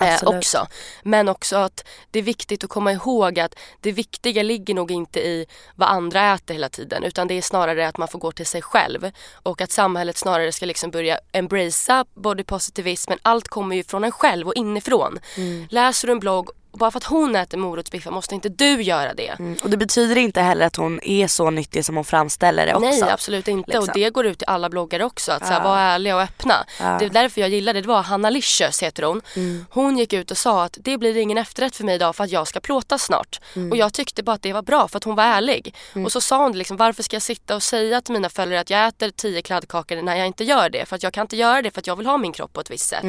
[0.00, 0.66] Eh, också.
[1.02, 5.20] Men också att det är viktigt att komma ihåg att det viktiga ligger nog inte
[5.20, 8.46] i vad andra äter hela tiden utan det är snarare att man får gå till
[8.46, 13.76] sig själv och att samhället snarare ska liksom börja embracea body positivism men allt kommer
[13.76, 15.18] ju från en själv och inifrån.
[15.36, 15.66] Mm.
[15.70, 19.14] Läser du en blogg och bara för att hon äter morotsbiffar måste inte du göra
[19.14, 19.28] det.
[19.28, 19.56] Mm.
[19.62, 22.88] Och det betyder inte heller att hon är så nyttig som hon framställer det också.
[22.88, 23.88] Nej absolut inte liksom.
[23.88, 26.66] och det går ut till alla bloggare också att här, vara ärliga och öppna.
[26.78, 29.22] Det är därför jag gillade det var Hanna Licious heter hon.
[29.36, 29.66] Mm.
[29.70, 32.30] Hon gick ut och sa att det blir ingen efterrätt för mig idag för att
[32.30, 33.40] jag ska plåta snart.
[33.56, 33.70] Mm.
[33.70, 35.74] Och jag tyckte bara att det var bra för att hon var ärlig.
[36.04, 38.70] Och så sa hon liksom varför ska jag sitta och säga till mina följare att
[38.70, 40.86] jag äter tio kladdkakor när jag inte gör det.
[40.86, 42.60] För att jag kan inte göra det för att jag vill ha min kropp på
[42.60, 43.04] ett visst sätt.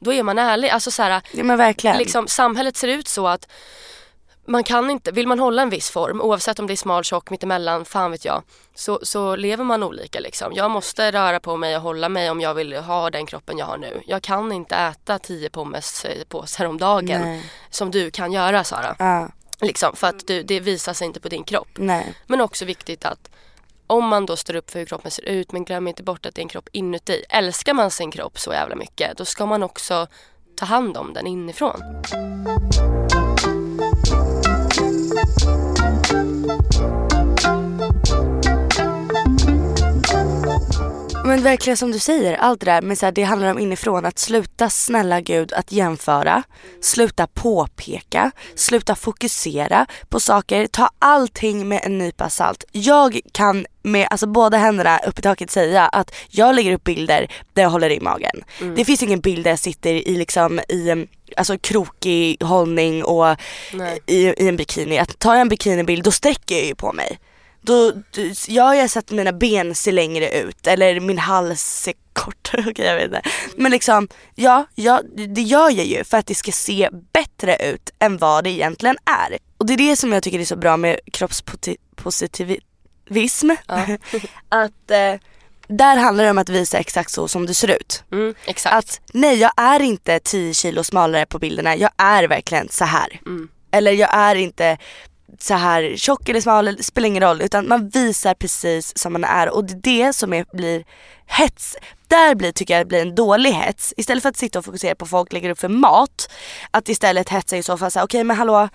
[0.00, 0.68] Då är man ärlig.
[0.68, 1.98] Alltså så här, Ja men verkligen.
[1.98, 3.48] liksom, samhället ser ut så att
[4.46, 7.30] man kan inte, vill man hålla en viss form oavsett om det är smal, tjock,
[7.30, 8.42] mittemellan, fan vet jag.
[8.74, 10.52] Så, så lever man olika liksom.
[10.54, 13.66] Jag måste röra på mig och hålla mig om jag vill ha den kroppen jag
[13.66, 14.02] har nu.
[14.06, 17.50] Jag kan inte äta tio pommespåsar om dagen Nej.
[17.70, 18.96] som du kan göra Sara.
[18.98, 19.28] Ja,
[19.60, 21.68] Liksom, för att du, det visar sig inte på din kropp.
[21.74, 22.14] nej.
[22.26, 23.30] Men också viktigt att
[23.86, 26.34] om man då står upp för hur kroppen ser ut men glöm inte bort att
[26.34, 27.24] det är en kropp inuti.
[27.28, 30.06] Älskar man sin kropp så jävla mycket då ska man också
[30.58, 31.80] ta hand om den inifrån.
[41.28, 44.04] Men verkligen som du säger, allt det där, men så här, det handlar om inifrån
[44.04, 46.42] att sluta snälla gud att jämföra,
[46.80, 52.64] sluta påpeka, sluta fokusera på saker, ta allting med en nypa salt.
[52.72, 57.32] Jag kan med alltså, båda händerna upp i taket säga att jag lägger upp bilder
[57.52, 58.44] där jag håller i magen.
[58.76, 63.36] Det finns ingen bild där jag sitter i liksom i en alltså, krokig hållning och
[64.06, 64.98] i, i en bikini.
[64.98, 67.18] Att tar jag en bikinibild då sträcker jag ju på mig.
[67.60, 72.64] Då, du- jag har sett mina ben ser längre ut eller min hals ser kortare
[72.70, 73.22] Okej jag vet inte.
[73.56, 77.90] Men liksom, ja, ja, det gör jag ju för att det ska se bättre ut
[77.98, 79.38] än vad det egentligen är.
[79.58, 83.50] Och det är det som jag tycker är så bra med kroppspositivism.
[84.48, 85.14] att eh,
[85.68, 88.04] där handlar det om att visa exakt så som du ser ut.
[88.12, 88.74] Mm, exakt.
[88.74, 93.20] Att nej jag är inte 10 kilo smalare på bilderna, jag är verkligen så här.
[93.70, 94.78] Eller jag är inte
[95.42, 99.24] så här tjock eller smal, det spelar ingen roll utan man visar precis som man
[99.24, 100.84] är och det är det som är, blir
[101.26, 101.76] hets.
[102.08, 103.94] Där blir, tycker jag det blir en dålig hets.
[103.96, 106.30] Istället för att sitta och fokusera på vad folk lägger upp för mat,
[106.70, 108.68] att istället hetsa i så fall såhär, okej men hallå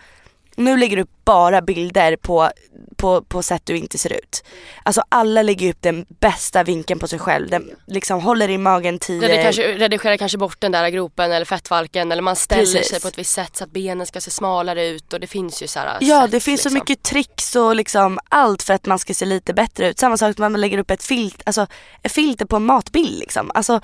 [0.56, 2.50] nu lägger du upp bara bilder på,
[2.96, 4.44] på, på sätt du inte ser ut.
[4.84, 7.50] Alltså alla lägger upp den bästa vinkeln på sig själv.
[7.50, 9.22] Den liksom håller i magen tio...
[9.22, 12.90] Redigerar kanske, redigerar kanske bort den där gropen eller fettvalken eller man ställer Precis.
[12.90, 15.64] sig på ett visst sätt så att benen ska se smalare ut och det finns
[15.64, 16.74] ju så här Ja sätt, det finns så liksom.
[16.74, 20.00] mycket tricks och liksom allt för att man ska se lite bättre ut.
[20.00, 21.68] Samma sak när man lägger upp ett, filt, alltså,
[22.02, 23.52] ett filter på en matbild liksom.
[23.54, 23.82] Alltså,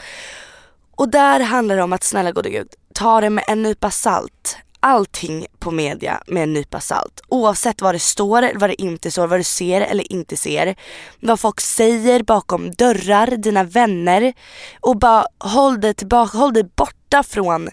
[0.95, 4.57] och där handlar det om att snälla gode gud, ta det med en nypa salt.
[4.79, 7.21] Allting på media med en nypa salt.
[7.27, 10.75] Oavsett vad det står, vad det inte står, vad du ser eller inte ser.
[11.19, 14.33] Vad folk säger bakom dörrar, dina vänner.
[14.79, 17.69] Och bara håll dig tillbaka, håll dig borta från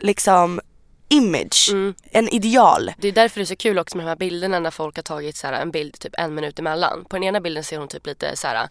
[0.00, 0.60] liksom
[1.08, 1.70] image,
[2.10, 2.92] en ideal.
[2.98, 5.02] Det är därför det är så kul också med de här bilderna när folk har
[5.02, 7.04] tagit så här en bild typ en minut emellan.
[7.04, 8.68] På den ena bilden ser hon typ lite så här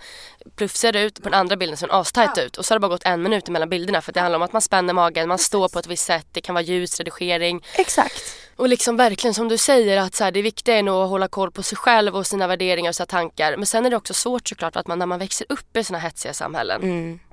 [0.56, 2.58] plufsigare ut, på den andra bilden ser hon astajt ut.
[2.58, 4.54] Och så har det bara gått en minut emellan bilderna för det handlar om att
[4.54, 7.66] man spänner magen, man står på ett visst sätt, det kan vara ljusredigering.
[7.76, 8.24] Exakt.
[8.56, 11.28] Och liksom verkligen som du säger att så här, det viktiga är nog att hålla
[11.28, 13.58] koll på sig själv och sina värderingar och sina tankar.
[13.58, 16.00] Men sen är det också svårt såklart att man när man växer upp i såna
[16.00, 17.27] hetsiga samhällen eh,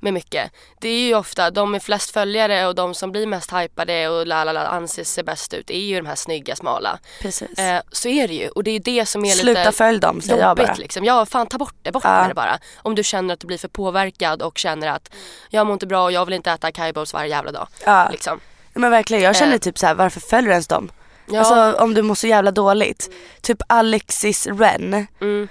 [0.00, 0.52] med mycket.
[0.80, 4.26] Det är ju ofta de med flest följare och de som blir mest hypade och
[4.26, 6.98] la la la anses se bäst ut är ju de här snygga smala.
[7.20, 7.58] Precis.
[7.58, 10.20] Eh, så är det ju och det är det som är Sluta lite följ dem
[10.20, 10.74] säger jag bara.
[10.74, 11.04] liksom.
[11.04, 12.20] Ja fan ta bort det, bort Ja.
[12.20, 12.58] med det bara.
[12.76, 15.10] Om du känner att du blir för påverkad och känner att
[15.50, 17.68] jag mår inte bra och jag vill inte äta acai bowls varje jävla dag.
[17.84, 18.08] Ja.
[18.12, 18.40] Liksom.
[18.74, 19.58] Men verkligen, jag känner Eh.
[19.58, 20.90] typ så här, varför följer du ens dem?
[21.26, 21.38] Ja.
[21.40, 23.10] Alltså om du mår så jävla dåligt.
[23.40, 25.48] Typ Alexis Ren Mm.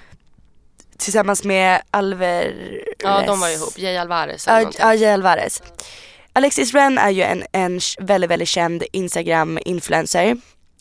[1.02, 2.54] Tillsammans med Alvarez.
[3.04, 5.62] Ja de var ihop, Jay Alvarez Ja, ja, Jay Alvarez.
[6.34, 10.38] Alexis Ren är ju en, en väldigt, väldigt känd Instagram-influencer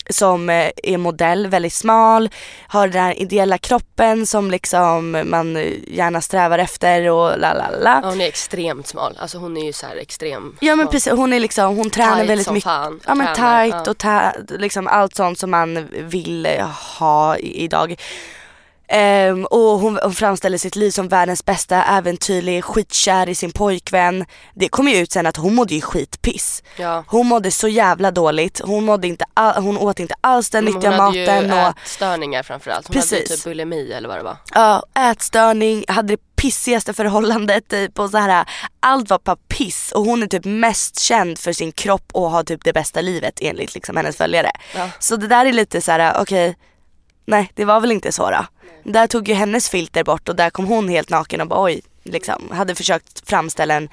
[0.09, 2.29] som eh, är modell, väldigt smal,
[2.67, 7.69] har den här ideella kroppen som liksom man eh, gärna strävar efter och la la
[7.69, 7.99] la.
[8.03, 9.17] Ja, hon är extremt smal.
[9.19, 10.55] Alltså hon är ju så här extrem.
[10.61, 12.63] Ja men precis, hon är liksom, hon tränar Tight väldigt mycket.
[12.63, 12.99] fan.
[13.07, 13.91] Ja men tight ja.
[13.91, 16.67] och tä- liksom allt sånt som man vill eh,
[16.99, 17.95] ha i- idag.
[18.93, 24.25] Ehm, och hon, hon framställer sitt liv som världens bästa, äventyrlig, skitkär i sin pojkvän.
[24.53, 26.63] Det kom ju ut sen att hon mådde ju skitpiss.
[26.77, 27.03] Ja.
[27.07, 30.91] Hon mådde så jävla dåligt, hon, mådde inte all, hon åt inte alls den nyttiga
[30.91, 31.45] hon hade maten.
[31.45, 32.87] ju och, ätstörningar framförallt.
[32.87, 33.37] Hon hade ju Precis.
[33.37, 34.37] typ bulimi eller vad det var.
[34.53, 38.45] Ja, ätstörning, hade det pissigaste förhållandet typ och så här,
[38.79, 42.43] allt var bara piss och hon är typ mest känd för sin kropp och har
[42.43, 44.51] typ det bästa livet enligt liksom hennes följare.
[44.75, 44.89] Ja.
[44.99, 46.55] Så det där är lite så här: okej,
[47.25, 48.45] nej det var väl inte så då.
[48.83, 51.81] Där tog ju hennes filter bort och där kom hon helt naken och bara oj,
[52.03, 53.89] liksom hade försökt framställa en,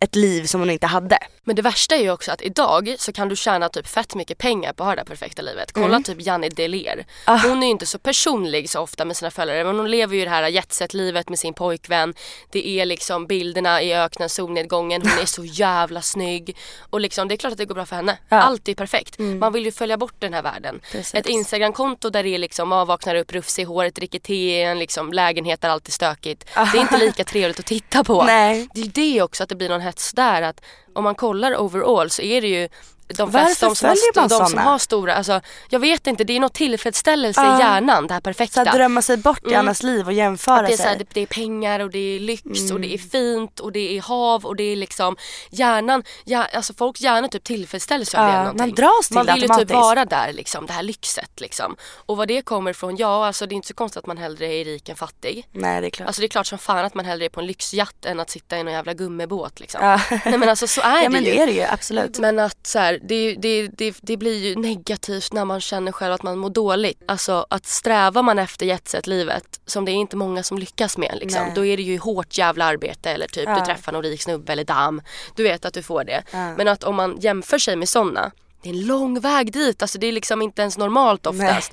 [0.00, 1.18] ett liv som hon inte hade.
[1.48, 4.38] Men det värsta är ju också att idag så kan du tjäna typ fett mycket
[4.38, 5.72] pengar på att ha det här perfekta livet.
[5.72, 6.02] Kolla Mm.
[6.02, 7.06] typ Janni Deler.
[7.24, 7.36] Ah.
[7.36, 10.24] Hon är ju inte så personlig så ofta med sina följare men hon lever ju
[10.24, 12.14] det här jetset-livet med sin pojkvän.
[12.50, 16.56] Det är liksom bilderna i öknen, solnedgången, hon är så jävla snygg.
[16.90, 18.18] Och liksom det är klart att det går bra för henne.
[18.28, 18.36] Ja.
[18.40, 19.18] Allt är perfekt.
[19.18, 20.80] Man vill ju följa bort den här världen.
[20.92, 21.14] Precis.
[21.14, 24.62] Ett Instagramkonto där det är liksom, man vaknar upp rufsig i håret, dricker te i
[24.62, 26.44] en liksom lägenhet där allt är stökigt.
[26.54, 28.22] Det är inte lika trevligt att titta på.
[28.26, 28.68] Nej.
[28.74, 30.60] Det är ju det också att det blir någon hets där att
[30.92, 32.68] om man kollar overall så är det ju
[33.16, 36.40] de flesta, de som, har, de som har stora, alltså, jag vet inte, det är
[36.40, 37.56] något tillfredsställelse Ja.
[37.56, 38.60] i hjärnan, det här Så perfekta.
[38.60, 39.58] att drömma sig bort i Mm.
[39.60, 40.76] andras liv och jämföra det, är sig.
[40.76, 42.82] så här, det, det är pengar och det är lyx och Mm.
[42.82, 45.16] det är fint och det är hav och det är liksom
[45.50, 49.42] hjärnan, ja, alltså folks hjärna typ tillfredsställs av Ja, det man dras till Man vill
[49.42, 51.76] ju typ vara där liksom, det här lyxet liksom.
[52.06, 54.46] Och vad det kommer ifrån, ja alltså det är inte så konstigt att man hellre
[54.54, 55.48] är rik än fattig.
[55.52, 56.06] Nej det är klart.
[56.06, 58.30] Alltså det är klart som fan att man hellre är på en lyxjatt än att
[58.30, 59.84] sitta i någon jävla gummibåt liksom.
[59.84, 60.00] ja.
[60.24, 61.30] Nej men alltså så är ja det men ju.
[61.30, 62.18] det är det ju absolut.
[62.18, 66.12] Men att så här, det, det, det, det blir ju negativt när man känner själv
[66.12, 67.02] att man mår dåligt.
[67.06, 71.42] Alltså att strävar man efter jetset-livet som det är inte många som lyckas med liksom,
[71.42, 71.52] Nej.
[71.54, 73.58] då är det ju hårt jävla arbete eller typ Ja.
[73.58, 75.02] du träffar någon rik snubbe eller dam.
[75.36, 76.22] Du vet att du får det.
[76.32, 76.54] Ja.
[76.56, 78.30] Men att om man jämför sig med sådana,
[78.62, 79.82] det är en lång väg dit.
[79.82, 81.72] Alltså det är liksom inte ens normalt oftast.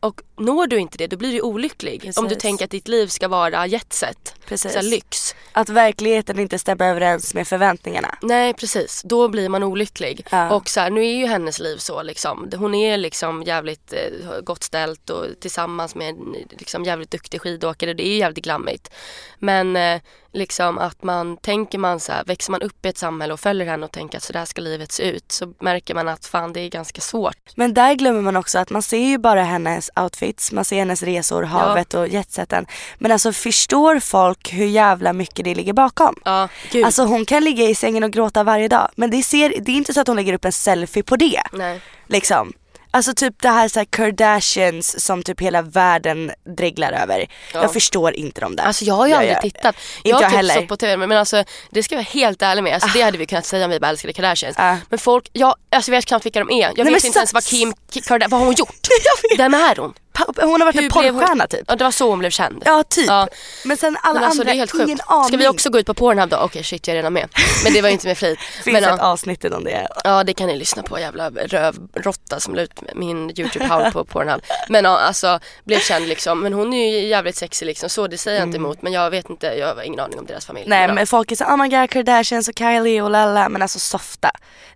[0.00, 2.12] Och når du inte det då blir du olycklig.
[2.16, 2.42] Om du Precis.
[2.42, 4.34] tänker att ditt liv ska vara jetset.
[4.46, 4.72] Precis.
[4.72, 5.34] Så lyx.
[5.52, 8.18] Att verkligheten inte stämmer överens med förväntningarna.
[8.22, 10.26] Nej precis, då blir man olycklig.
[10.30, 10.54] Ja.
[10.54, 12.50] Och så här, nu är ju hennes liv så liksom.
[12.56, 17.94] Hon är liksom jävligt eh, gott ställt och tillsammans med en liksom, jävligt duktig skidåkare.
[17.94, 18.90] Det är jävligt glammigt.
[19.38, 20.00] Men eh,
[20.32, 23.66] liksom att man tänker man så här, växer man upp i ett samhälle och följer
[23.66, 25.32] henne och tänker att så där ska livet se ut.
[25.32, 27.56] Så märker man att fan det är ganska svårt.
[27.56, 29.90] Men där glömmer man också att man ser ju bara hennes
[30.32, 32.66] outfits, man ser hennes resor, havet och jetsetten.
[32.98, 36.14] Men alltså förstår folk hur jävla mycket det ligger bakom?
[36.24, 36.84] Ja, gud.
[36.84, 38.88] Alltså hon kan ligga i sängen och gråta varje dag.
[38.96, 41.42] Men det, ser, det är inte så att hon lägger upp en selfie på det.
[41.52, 41.80] Nej.
[42.08, 42.52] Liksom.
[42.94, 47.26] Alltså typ det här, så här Kardashians som typ hela världen dreglar över.
[47.54, 47.62] Ja.
[47.62, 48.64] Jag förstår inte dem där.
[48.64, 49.76] Alltså jag har ju aldrig tittat.
[50.02, 50.54] Jag jag har typ heller.
[50.54, 52.74] stått på tv men alltså det ska jag vara helt ärlig med.
[52.74, 54.56] Alltså, det hade vi kunnat säga om vi bara älskade Kardashians.
[54.58, 54.76] Ja.
[54.88, 56.72] Men folk, jag, alltså, jag vet knappt vilka de är.
[56.76, 58.88] Jag men vet inte ens vad Kim K- Kardashian, vad har hon gjort?
[59.36, 59.94] Vem är hon?
[60.18, 61.64] Hon har varit en Hur hon- porrstjärna typ.
[61.68, 62.62] Ja det var så hon blev känd.
[62.64, 63.06] Ja typ.
[63.06, 63.28] Ja.
[63.64, 65.02] Men sen alla Men alltså andra, det är helt ingen sjukt.
[65.06, 65.28] aning.
[65.28, 66.36] Ska vi också gå ut på Pornhub då?
[66.36, 67.28] Okej shit jag är redan med.
[67.64, 68.38] Men det var ju inte med flit.
[68.64, 69.88] Finns men, ett ja, avsnitt om det.
[70.04, 74.04] ja det kan ni lyssna på jävla rövrotta som la ut min youtube power på
[74.04, 74.42] Pornhub.
[74.68, 76.40] Men ja alltså blev känd liksom.
[76.40, 78.82] Men hon är ju jävligt sexig liksom så det säger jag inte emot.
[78.82, 80.66] Men jag vet inte, jag har ingen aning om deras familj.
[80.66, 80.78] Mm.
[80.78, 80.94] Nej ja.
[80.94, 84.30] men folk är så oh my god Kardashians och Kylie och lalla men alltså softa.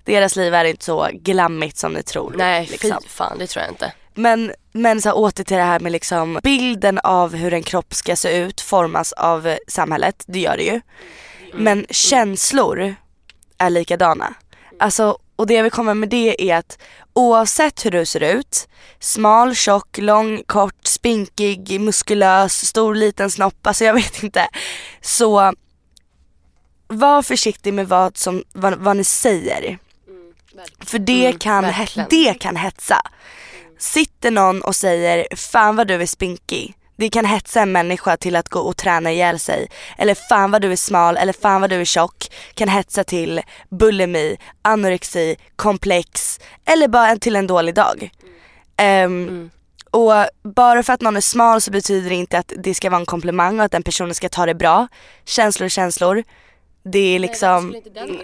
[0.05, 2.35] Deras liv är inte så glammigt som ni tror.
[2.37, 2.99] Nej liksom.
[3.03, 3.92] fy fan det tror jag inte.
[4.14, 7.95] Men, men så här, åter till det här med liksom bilden av hur en kropp
[7.95, 10.81] ska se ut formas av samhället, det gör det ju.
[11.55, 12.95] Men känslor
[13.59, 14.35] är likadana.
[14.79, 16.79] Alltså, och det jag vill komma med det är att
[17.12, 18.69] oavsett hur du ser ut,
[19.01, 24.49] smal, tjock, lång, kort, spinkig, muskulös, stor, liten snopp, alltså jag vet inte.
[25.01, 25.53] Så
[26.89, 29.79] var försiktig med vad, som, vad, vad ni säger.
[30.81, 31.73] För det, Mm, kan,
[32.11, 33.03] det kan hetsa.
[33.79, 36.75] Sitter någon och säger fan vad du är spinkig.
[36.99, 39.69] Det kan hetsa en människa till att gå och träna ihjäl sig.
[39.99, 42.27] Eller fan vad du är smal eller fan vad du är tjock.
[42.55, 48.11] Kan hetsa till bulimi, anorexi, komplex eller bara en, till en dålig dag.
[48.77, 49.51] Ehm,
[49.91, 50.12] Och
[50.55, 53.07] bara för att någon är smal så betyder det inte att det ska vara en
[53.07, 54.89] komplimang och att den personen ska ta det bra.
[55.25, 56.25] Känslor känslor.
[56.92, 57.77] Det är liksom...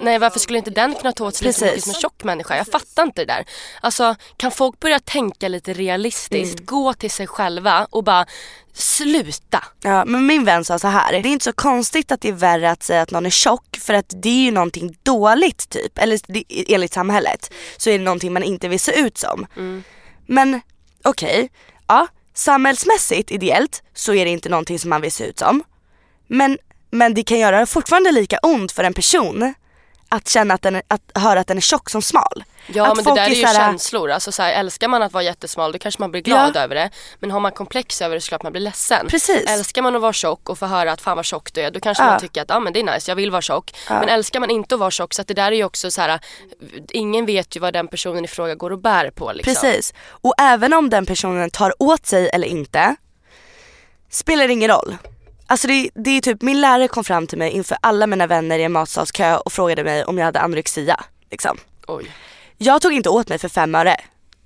[0.03, 2.57] Nej varför skulle inte den kunna ta åt sig lika mycket som en tjock människa?
[2.57, 3.44] Jag fattar inte det där.
[3.81, 6.66] Alltså kan folk börja tänka lite realistiskt, Mm.
[6.66, 8.27] gå till sig själva och bara
[8.75, 9.64] sluta.
[9.83, 11.12] Ja, men min vän sa så här.
[11.12, 13.79] det är inte så konstigt att det är värre att säga att någon är tjock
[13.81, 15.98] för att det är ju någonting dåligt typ.
[15.98, 16.20] Eller
[16.68, 19.46] enligt samhället så är det någonting man inte vill se ut som.
[20.27, 20.61] Men
[21.05, 21.51] okej,
[21.87, 25.64] ja samhällsmässigt ideellt så är det inte någonting som man vill se ut som.
[26.27, 26.59] Men,
[26.93, 29.55] men det kan göra fortfarande lika ont för en person
[30.09, 32.45] att känna att, den är, att höra att den är tjock som smal.
[32.67, 34.11] Ja att men det där är ju såhär- känslor.
[34.11, 36.61] Alltså, så här, älskar man att vara jättesmal då kanske man blir glad Ja.
[36.61, 36.91] över det.
[37.21, 39.07] Men har man komplex över det så klart man blir ledsen.
[39.09, 39.45] Precis.
[39.51, 41.81] Älskar man att vara tjock och få höra att fan vad tjock du är då
[41.81, 42.11] kanske Ja.
[42.11, 43.71] man tycker att ah, men det är nice, jag vill vara tjock.
[43.89, 46.01] Men älskar man inte att vara tjock så att det där är ju också så
[46.01, 46.21] här.
[46.91, 49.33] ingen vet ju vad den personen i fråga går och bär på.
[49.33, 49.55] Liksom.
[49.55, 49.95] Precis.
[50.09, 52.97] Och även om den personen tar åt sig eller inte,
[54.11, 54.97] spelar ingen roll.
[55.53, 58.59] Alltså det, det är typ, min lärare kom fram till mig inför alla mina vänner
[58.59, 61.05] i en matsalskö och frågade mig om jag hade anorexia.
[61.31, 61.59] Liksom.
[61.87, 62.11] Oj.
[62.59, 63.97] Jag tog inte åt mig för fem öre.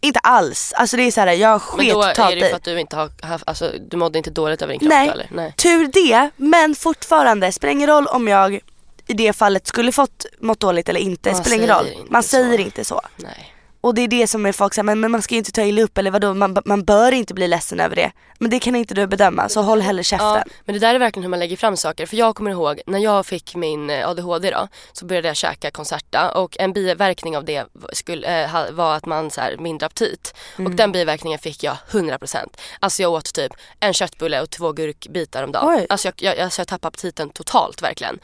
[0.00, 0.72] Inte alls.
[0.72, 2.96] Alltså det är såhär, jag Men sket då är det ju för att du inte
[2.96, 5.08] har haft, alltså du mådde inte dåligt över din kropp Nej.
[5.08, 5.28] eller?
[5.32, 5.54] Nej.
[5.56, 8.60] Tur det, men fortfarande, spelar ingen roll om jag
[9.06, 11.32] i det fallet skulle fått mått dåligt eller inte.
[11.32, 11.92] Man spelar ingen säger roll.
[12.00, 12.28] inte Man så.
[12.28, 13.00] säger inte så.
[13.16, 13.55] Nej.
[13.86, 15.62] Och det är det som är folk säger, men, men man ska ju inte ta
[15.62, 18.12] illa upp eller vadå, man, man bör inte bli ledsen över det.
[18.38, 20.28] Men det kan inte du bedöma så håll hellre käften.
[20.28, 22.06] Ja, men det där är verkligen hur man lägger fram saker.
[22.06, 25.70] För jag kommer ihåg när jag fick min eh, ADHD då så började jag käka
[25.70, 30.34] Concerta och en biverkning av det skulle, eh, var att man så här, mindre aptit.
[30.58, 30.72] Mm.
[30.72, 32.36] Och den biverkningen fick jag 100%.
[32.80, 35.68] Alltså jag åt typ en köttbulle och två gurkbitar om dagen.
[35.68, 35.86] Oj.
[35.88, 38.18] Alltså jag, jag, alltså jag tappade aptiten totalt verkligen.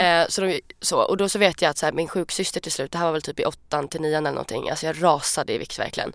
[0.00, 2.72] Eh, så de, så, och då så vet jag att så här, min sjuksyster till
[2.72, 4.70] slut, det här var väl typ i åttan till nian eller någonting.
[4.70, 6.12] Alltså jag rasade i vikt verkligen.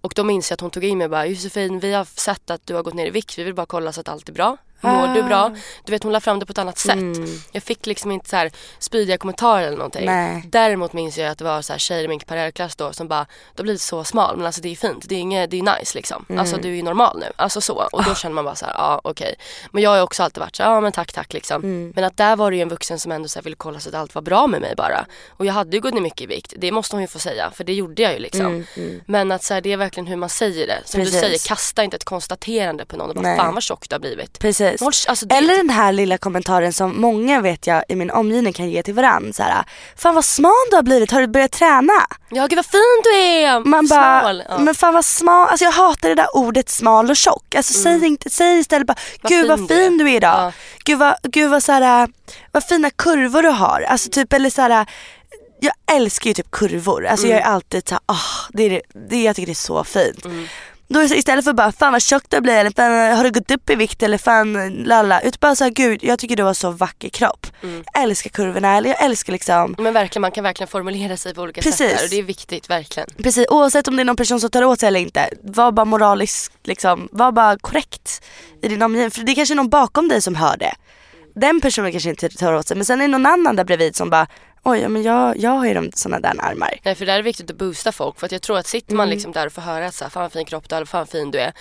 [0.00, 2.50] Och då minns jag att hon tog in mig och bara Josefin vi har sett
[2.50, 4.32] att du har gått ner i vikt, vi vill bara kolla så att allt är
[4.32, 4.56] bra.
[4.80, 5.56] Mår du bra?
[5.84, 6.98] Du vet hon la fram det på ett annat sätt.
[7.52, 10.06] Jag fick liksom inte så här spydiga kommentarer eller någonting.
[10.06, 10.44] Nej.
[10.46, 13.26] Däremot minns jag att det var så här tjejer i min parallellklass då som bara
[13.54, 15.78] Du har blivit så smal men alltså det är fint, det är, inget, det är
[15.78, 16.26] nice liksom.
[16.38, 17.26] Alltså du är normal nu.
[17.36, 17.88] Alltså så.
[17.92, 19.34] Och då känner man bara så här, ja okej.
[19.70, 21.92] Men jag har också alltid varit så ja men tack tack liksom.
[21.94, 23.88] Men att där var det ju en vuxen som ändå så här ville kolla så
[23.88, 25.06] att allt var bra med mig bara.
[25.28, 27.50] Och jag hade ju gått ner mycket i vikt, det måste hon ju få säga
[27.50, 28.66] för det gjorde jag ju liksom.
[29.06, 30.78] Men att så här, det är verkligen hur man säger det.
[30.84, 31.14] Som Precis.
[31.14, 33.36] du säger, kasta inte ett konstaterande på någon och bara Nej.
[33.38, 34.38] fan vad tjock du har blivit.
[34.38, 34.69] Precis.
[34.80, 38.52] Håll- alltså, det- Eller den här lilla kommentaren som många vet jag i min omgivning
[38.52, 39.32] kan ge till varandra.
[39.32, 39.64] Så här,
[39.96, 41.92] Fan vad smal du har blivit, har du börjat träna?
[42.30, 43.60] Ja gud vad fin du är!
[43.64, 44.42] Man bara, Smal.
[44.48, 44.58] Ja.
[44.58, 47.54] men fan vad smal, alltså jag hatar det där ordet smal och tjock.
[47.54, 49.18] Alltså säg, inte, säg istället bara, Mm.
[49.22, 50.40] Vad gud fin vad du är." fin du är idag.
[50.46, 50.52] Ja.
[50.84, 52.08] Gud vad, gud vad, så här,
[52.52, 53.80] vad fina kurvor du har.
[53.88, 54.86] Alltså typ eller så här,
[55.62, 57.06] jag älskar ju typ kurvor.
[57.06, 57.38] Alltså Mm.
[57.38, 60.24] jag är alltid såhär, oh, det är, det- det, jag tycker det är så fint.
[60.24, 60.46] Mm.
[60.92, 63.70] Då istället för bara fan vad tjock du blivit eller fan, har du gått upp
[63.70, 65.20] i vikt eller fan lalla.
[65.20, 67.46] Utan bara såhär gud jag tycker du har så vacker kropp.
[67.62, 67.84] Mm.
[67.92, 71.42] Jag älskar kurvorna eller jag älskar liksom Men verkligen, man kan verkligen formulera sig på
[71.42, 71.78] olika Precis.
[71.78, 73.08] sätt där och det är viktigt verkligen.
[73.22, 75.28] Precis, oavsett om det är någon person som tar åt sig eller inte.
[75.42, 78.22] Var bara moralisk, liksom, var bara korrekt
[78.62, 79.10] i din omgivning.
[79.10, 80.74] För det är kanske är någon bakom dig som hör det.
[81.34, 83.96] Den personen kanske inte tar åt sig men sen är det någon annan där bredvid
[83.96, 84.26] som bara
[84.62, 86.80] oj ja, men jag, jag har ju de sådana där armar.
[86.82, 88.96] Nej för det är viktigt att boosta folk för att jag tror att sitter Mm.
[88.96, 90.84] man liksom där och får höra att så här, fan vad fin kropp du har
[90.84, 91.52] fan fin du är.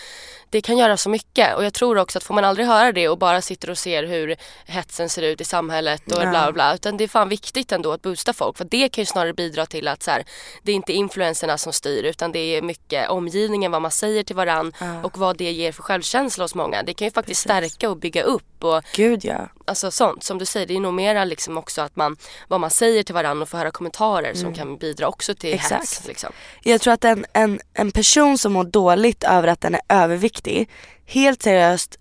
[0.51, 3.07] Det kan göra så mycket och jag tror också att får man aldrig höra det
[3.09, 4.35] och bara sitter och ser hur
[4.65, 6.29] hetsen ser ut i samhället och Ja.
[6.29, 6.73] bla bla.
[6.75, 9.65] Utan det är fan viktigt ändå att boosta folk för det kan ju snarare bidra
[9.65, 10.23] till att så här,
[10.63, 14.35] det är inte influenserna som styr utan det är mycket omgivningen, vad man säger till
[14.35, 14.73] varann
[15.03, 16.83] och vad det ger för självkänsla hos många.
[16.83, 19.49] Det kan ju faktiskt stärka och bygga upp och Gud ja.
[19.65, 22.69] alltså sånt som du säger det är nog mera liksom också att man vad man
[22.69, 25.59] säger till varandra och får höra kommentarer som kan bidra också till Mm.
[25.59, 25.81] Exakt.
[25.81, 26.07] hets.
[26.07, 26.29] Liksom.
[26.63, 30.69] Jag tror att en, en, en person som mår dåligt över att den är överviktig,
[31.05, 31.97] helt seriöst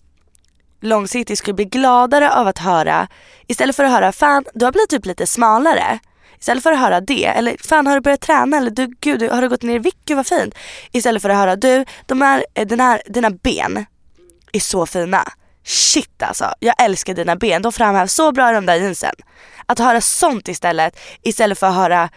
[0.80, 3.08] långsiktigt skulle bli gladare av att höra,
[3.46, 5.98] istället för att höra fan du har blivit typ lite smalare.
[6.40, 9.42] Istället för att höra det, eller fan har du börjat träna eller du, gud har
[9.42, 10.54] du gått ner i vikt, gud vad fint.
[10.92, 13.86] Istället för att höra du, de här, eh, den här, dina ben
[14.52, 15.24] är så fina.
[15.64, 19.14] Shit alltså, jag älskar dina ben, de framhävs så bra i de där jeansen.
[19.68, 22.10] Att höra sånt istället, istället för att höra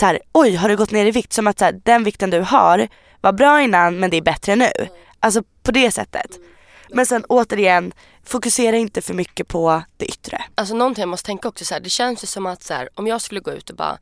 [0.00, 1.32] så här, oj har du gått ner i vikt?
[1.32, 2.88] Som att så här, den vikten du har
[3.20, 4.70] var bra innan men det är bättre nu.
[5.20, 6.30] Alltså på det sättet.
[6.90, 7.92] Men sen återigen,
[8.24, 10.44] fokusera inte för mycket på det yttre.
[10.54, 12.88] Alltså någonting jag måste tänka också så här, det känns ju som att så här,
[12.94, 13.98] om jag skulle gå ut och bara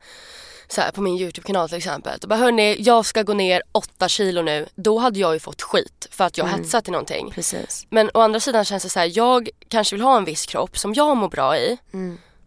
[0.67, 4.07] så här, på min YouTube-kanal till exempel och bara hörni jag ska gå ner 8
[4.07, 4.67] kilo nu.
[4.75, 6.59] Då hade jag ju fått skit för att jag Mm.
[6.59, 7.31] hetsat till någonting.
[7.31, 7.87] Precis.
[7.89, 10.77] Men å andra sidan känns det så här, jag kanske vill ha en viss kropp
[10.77, 11.77] som jag mår bra i.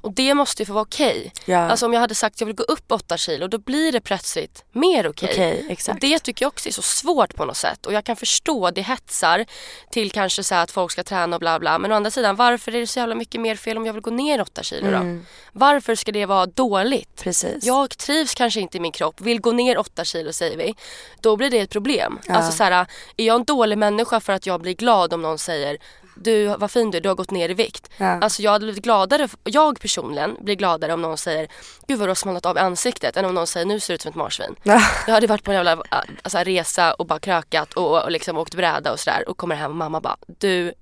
[0.08, 1.32] Och det måste ju få vara okej.
[1.44, 1.58] Ja.
[1.58, 4.00] Alltså om jag hade sagt att jag vill gå upp 8 kilo då blir det
[4.00, 5.28] plötsligt mer okej.
[5.32, 5.94] Okej, exakt.
[5.94, 7.86] Och det tycker jag också är så svårt på något sätt.
[7.86, 9.44] Och jag kan förstå, det hetsar
[9.90, 11.78] till kanske så att folk ska träna och bla bla.
[11.78, 14.02] Men å andra sidan, varför är det så jävla mycket mer fel om jag vill
[14.02, 15.20] gå ner 8 kilo då?
[15.52, 17.08] Varför ska det vara dåligt?
[17.08, 17.24] Mm.
[17.24, 17.64] Precis.
[17.64, 20.74] Jag trivs kanske inte i min kropp, vill gå ner 8 kilo säger vi.
[21.20, 22.18] Då blir det ett problem.
[22.28, 22.86] Alltså så här,
[23.16, 25.78] är jag en dålig människa för att jag blir glad om någon säger
[26.22, 27.90] du vad fin du är, du har gått ner i vikt.
[27.96, 28.06] Ja.
[28.06, 31.48] Alltså jag hade blivit gladare, jag personligen blir gladare om någon säger
[31.86, 33.94] gud vad du har smalnat av i ansiktet än om någon säger nu ser du
[33.94, 34.56] ut som ett marsvin.
[34.62, 34.80] Ja.
[35.06, 35.82] Jag hade varit på en jävla
[36.22, 39.70] alltså, resa och bara krökat och, och liksom åkt bräda och sådär och kommer hem
[39.70, 40.74] och mamma bara du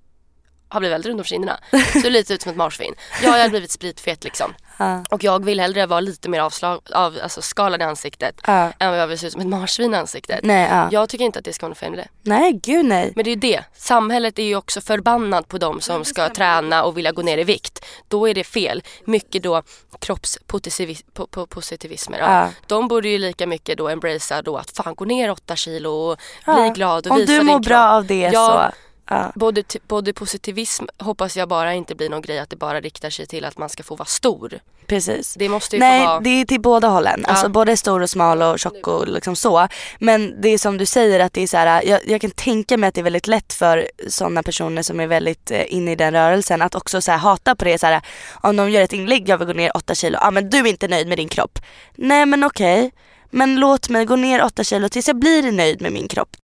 [0.68, 1.58] har blivit väldigt rund om kinderna.
[2.02, 2.94] Ser lite ut som ett marsvin.
[3.22, 4.54] Ja, jag har blivit spritfet liksom.
[4.78, 5.04] Ja.
[5.10, 8.72] Och jag vill hellre vara lite mer avslag, av, alltså skalad i ansiktet Ja.
[8.78, 10.40] än vad jag vill se ut som ett marsvin i ansiktet.
[10.42, 10.88] Nej, ja.
[10.92, 12.08] Jag tycker inte att det ska vara något fel med det.
[12.22, 13.12] Nej gud nej.
[13.16, 13.64] Men det är ju det.
[13.76, 17.44] Samhället är ju också förbannat på de som ska träna och vilja gå ner i
[17.44, 17.84] vikt.
[18.08, 18.82] Då är det fel.
[19.04, 19.62] Mycket då
[20.00, 22.18] kroppspositivismer.
[22.18, 22.48] Ja.
[22.66, 26.18] De borde ju lika mycket då embracea då att fan gå ner 8 kilo och
[26.44, 27.64] bli glad och Om visa du din mår kropp.
[27.66, 28.70] bra av det Ja.
[28.72, 28.76] så.
[29.08, 29.32] Ja.
[29.34, 33.26] Både, både positivism hoppas jag bara inte blir någon grej att det bara riktar sig
[33.26, 34.60] till att man ska få vara stor.
[34.86, 35.34] Precis.
[35.34, 36.20] Det måste ju Nej få vara...
[36.20, 37.24] det är till båda hållen.
[37.26, 39.68] Alltså både stor och smal och tjock och liksom så.
[39.98, 42.76] Men det är som du säger att det är så här, jag, jag kan tänka
[42.76, 45.96] mig att det är väldigt lätt för sådana personer som är väldigt eh, inne i
[45.96, 47.78] den rörelsen att också så här, hata på det.
[47.78, 48.00] Så här,
[48.34, 50.58] om de gör ett inlägg, jag vill gå ner 8 kilo, ja ah, men du
[50.58, 51.58] är inte nöjd med din kropp.
[51.94, 52.92] Nej men okej.
[53.30, 56.36] Men låt mig gå ner 8 kilo tills jag blir nöjd med min kropp.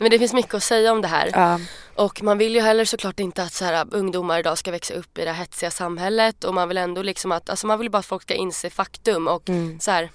[0.00, 1.30] Men det finns mycket att säga om det här.
[1.32, 1.60] Ja.
[1.94, 5.18] Och man vill ju heller såklart inte att så här, ungdomar idag ska växa upp
[5.18, 8.06] i det hetsiga samhället och man vill ändå liksom att, alltså man vill bara att
[8.06, 9.80] folk ska inse faktum och Mm.
[9.80, 10.10] så här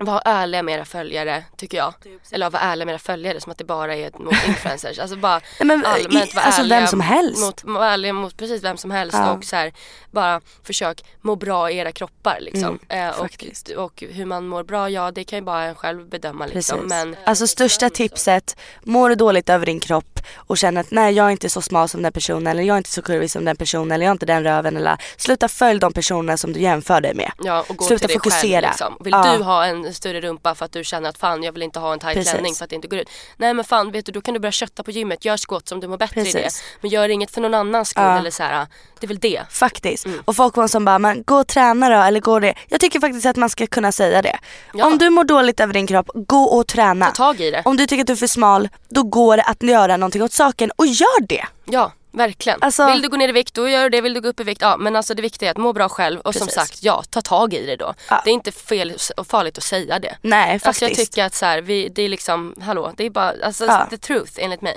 [0.00, 1.94] var ärliga med era följare tycker jag.
[2.32, 4.98] Eller vara ärliga med era följare som att det bara är mot influencers.
[4.98, 7.40] Alltså bara Nej, men, allmänt i- vara alltså ärliga vem som helst.
[7.44, 9.32] Mot, vara ärliga mot precis vem som helst Ja.
[9.32, 9.72] och så här,
[10.10, 12.78] bara försök må bra i era kroppar liksom.
[12.88, 16.08] Mm, eh, och, och hur man mår bra, ja det kan ju bara en själv
[16.08, 16.76] bedöma liksom.
[16.78, 16.88] Precis.
[16.88, 21.26] Men Alltså största tipset, mår du dåligt över din kropp och känner att nej jag
[21.26, 23.56] är inte så smal som den personen eller jag är inte så kurvig som den
[23.56, 27.00] personen eller jag har inte den röven eller sluta följ de personerna som du jämför
[27.00, 27.32] dig med.
[27.42, 28.60] Ja, och gå Sluta till dig fokusera.
[28.60, 28.96] själv liksom.
[29.00, 29.36] Vill Ja.
[29.38, 31.92] du ha en större rumpa för att du känner att fan jag vill inte ha
[31.92, 32.32] en tight Precis.
[32.32, 33.08] klänning för att det inte går ut.
[33.36, 35.80] Nej men fan vet du då kan du börja kötta på gymmet, gör squats om
[35.80, 36.32] du mår bättre i det.
[36.32, 36.62] Precis.
[36.80, 38.18] Men gör inget för någon annans skull Ja.
[38.18, 38.66] eller så här.
[39.00, 39.42] det är väl det.
[39.50, 40.06] Faktiskt.
[40.06, 40.20] Mm.
[40.24, 42.54] Och folk var som bara, men gå och träna då eller gå det.
[42.68, 44.38] Jag tycker faktiskt att man ska kunna säga det.
[44.74, 44.86] Ja.
[44.86, 47.06] Om du mår dåligt över din kropp, gå och träna.
[47.06, 47.62] Ta tag i det.
[47.64, 50.32] Om du tycker att du är för smal, då går det att göra någonting åt
[50.32, 51.44] saken och gör det.
[51.64, 52.58] Ja, verkligen.
[52.62, 54.00] Alltså- Vill du gå ner i vikt, då gör du det.
[54.00, 54.76] Vill du gå upp i vikt, ja.
[54.76, 56.54] Men alltså det viktiga är att må bra själv och som Precis.
[56.62, 57.94] sagt, ja, ta tag i det då.
[58.10, 58.20] Ja.
[58.24, 60.16] Det är inte fel och farligt att säga det.
[60.22, 60.66] Nej faktiskt.
[60.66, 63.64] Alltså jag tycker att så här, vi, det är liksom, hallå, det är bara, alltså
[63.66, 63.86] Ja.
[63.90, 64.76] the truth enligt mig.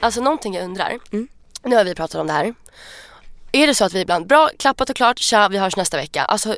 [0.00, 1.28] Alltså någonting jag undrar, Mm.
[1.62, 2.54] nu har vi pratat om det här.
[3.52, 6.24] Är det så att vi ibland, bra, klappat och klart, tja, vi hörs nästa vecka.
[6.24, 6.56] Alltså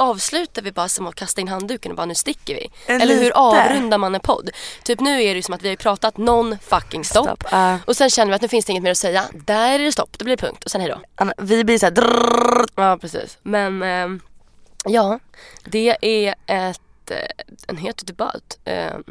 [0.00, 2.70] avslutar vi bara som att kasta in handduken och bara nu sticker vi?
[2.86, 3.34] Eh, Eller hur lite.
[3.34, 4.50] avrundar man en podd?
[4.84, 7.44] Typ nu är det ju som att vi har pratat non fucking stopp.
[7.50, 7.78] Ja.
[7.84, 9.24] Och sen känner vi att nu finns det inget mer att säga.
[9.32, 10.98] Där är det stopp, då blir det punkt och sen hejdå.
[11.14, 11.94] Anna, Vi blir såhär.
[12.76, 13.38] Ja precis.
[13.42, 14.20] Men ehm,
[14.84, 15.18] ja,
[15.64, 17.16] det är ett, eh,
[17.68, 18.58] en het debatt.
[18.64, 19.04] Ehm,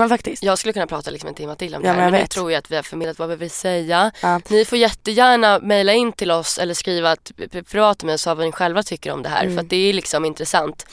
[0.00, 0.42] Men faktiskt.
[0.42, 2.20] jag skulle kunna prata liksom en timme till om det Ja, här men jag men
[2.20, 4.10] jag tror ju att vi har förmedlat vad vi vill säga.
[4.22, 4.40] Ja.
[4.48, 7.30] Ni får jättegärna mejla in till oss eller skriva ett
[7.70, 9.54] privat med oss vad ni själva tycker om det här Mm.
[9.56, 10.86] för att det är liksom intressant.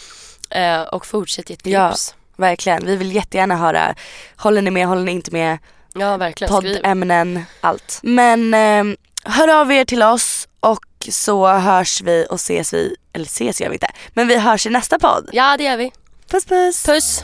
[0.50, 1.90] Eh, och fortsätt ge ett Ja.
[1.90, 2.16] tips.
[2.36, 2.86] Verkligen.
[2.86, 3.96] Vi vill jättegärna höra,
[4.36, 5.58] håller ni med, håller ni inte med,
[5.94, 6.54] Ja verkligen.
[6.54, 8.00] Poddämnen, allt.
[8.04, 8.84] Men eh,
[9.24, 13.70] hör av er till oss och så hörs vi och ses vi, eller ses gör
[13.70, 15.30] vi inte, men vi hörs i nästa podd.
[15.34, 15.92] Ja det gör vi.
[16.32, 16.84] Puss puss!
[16.84, 17.24] Puss!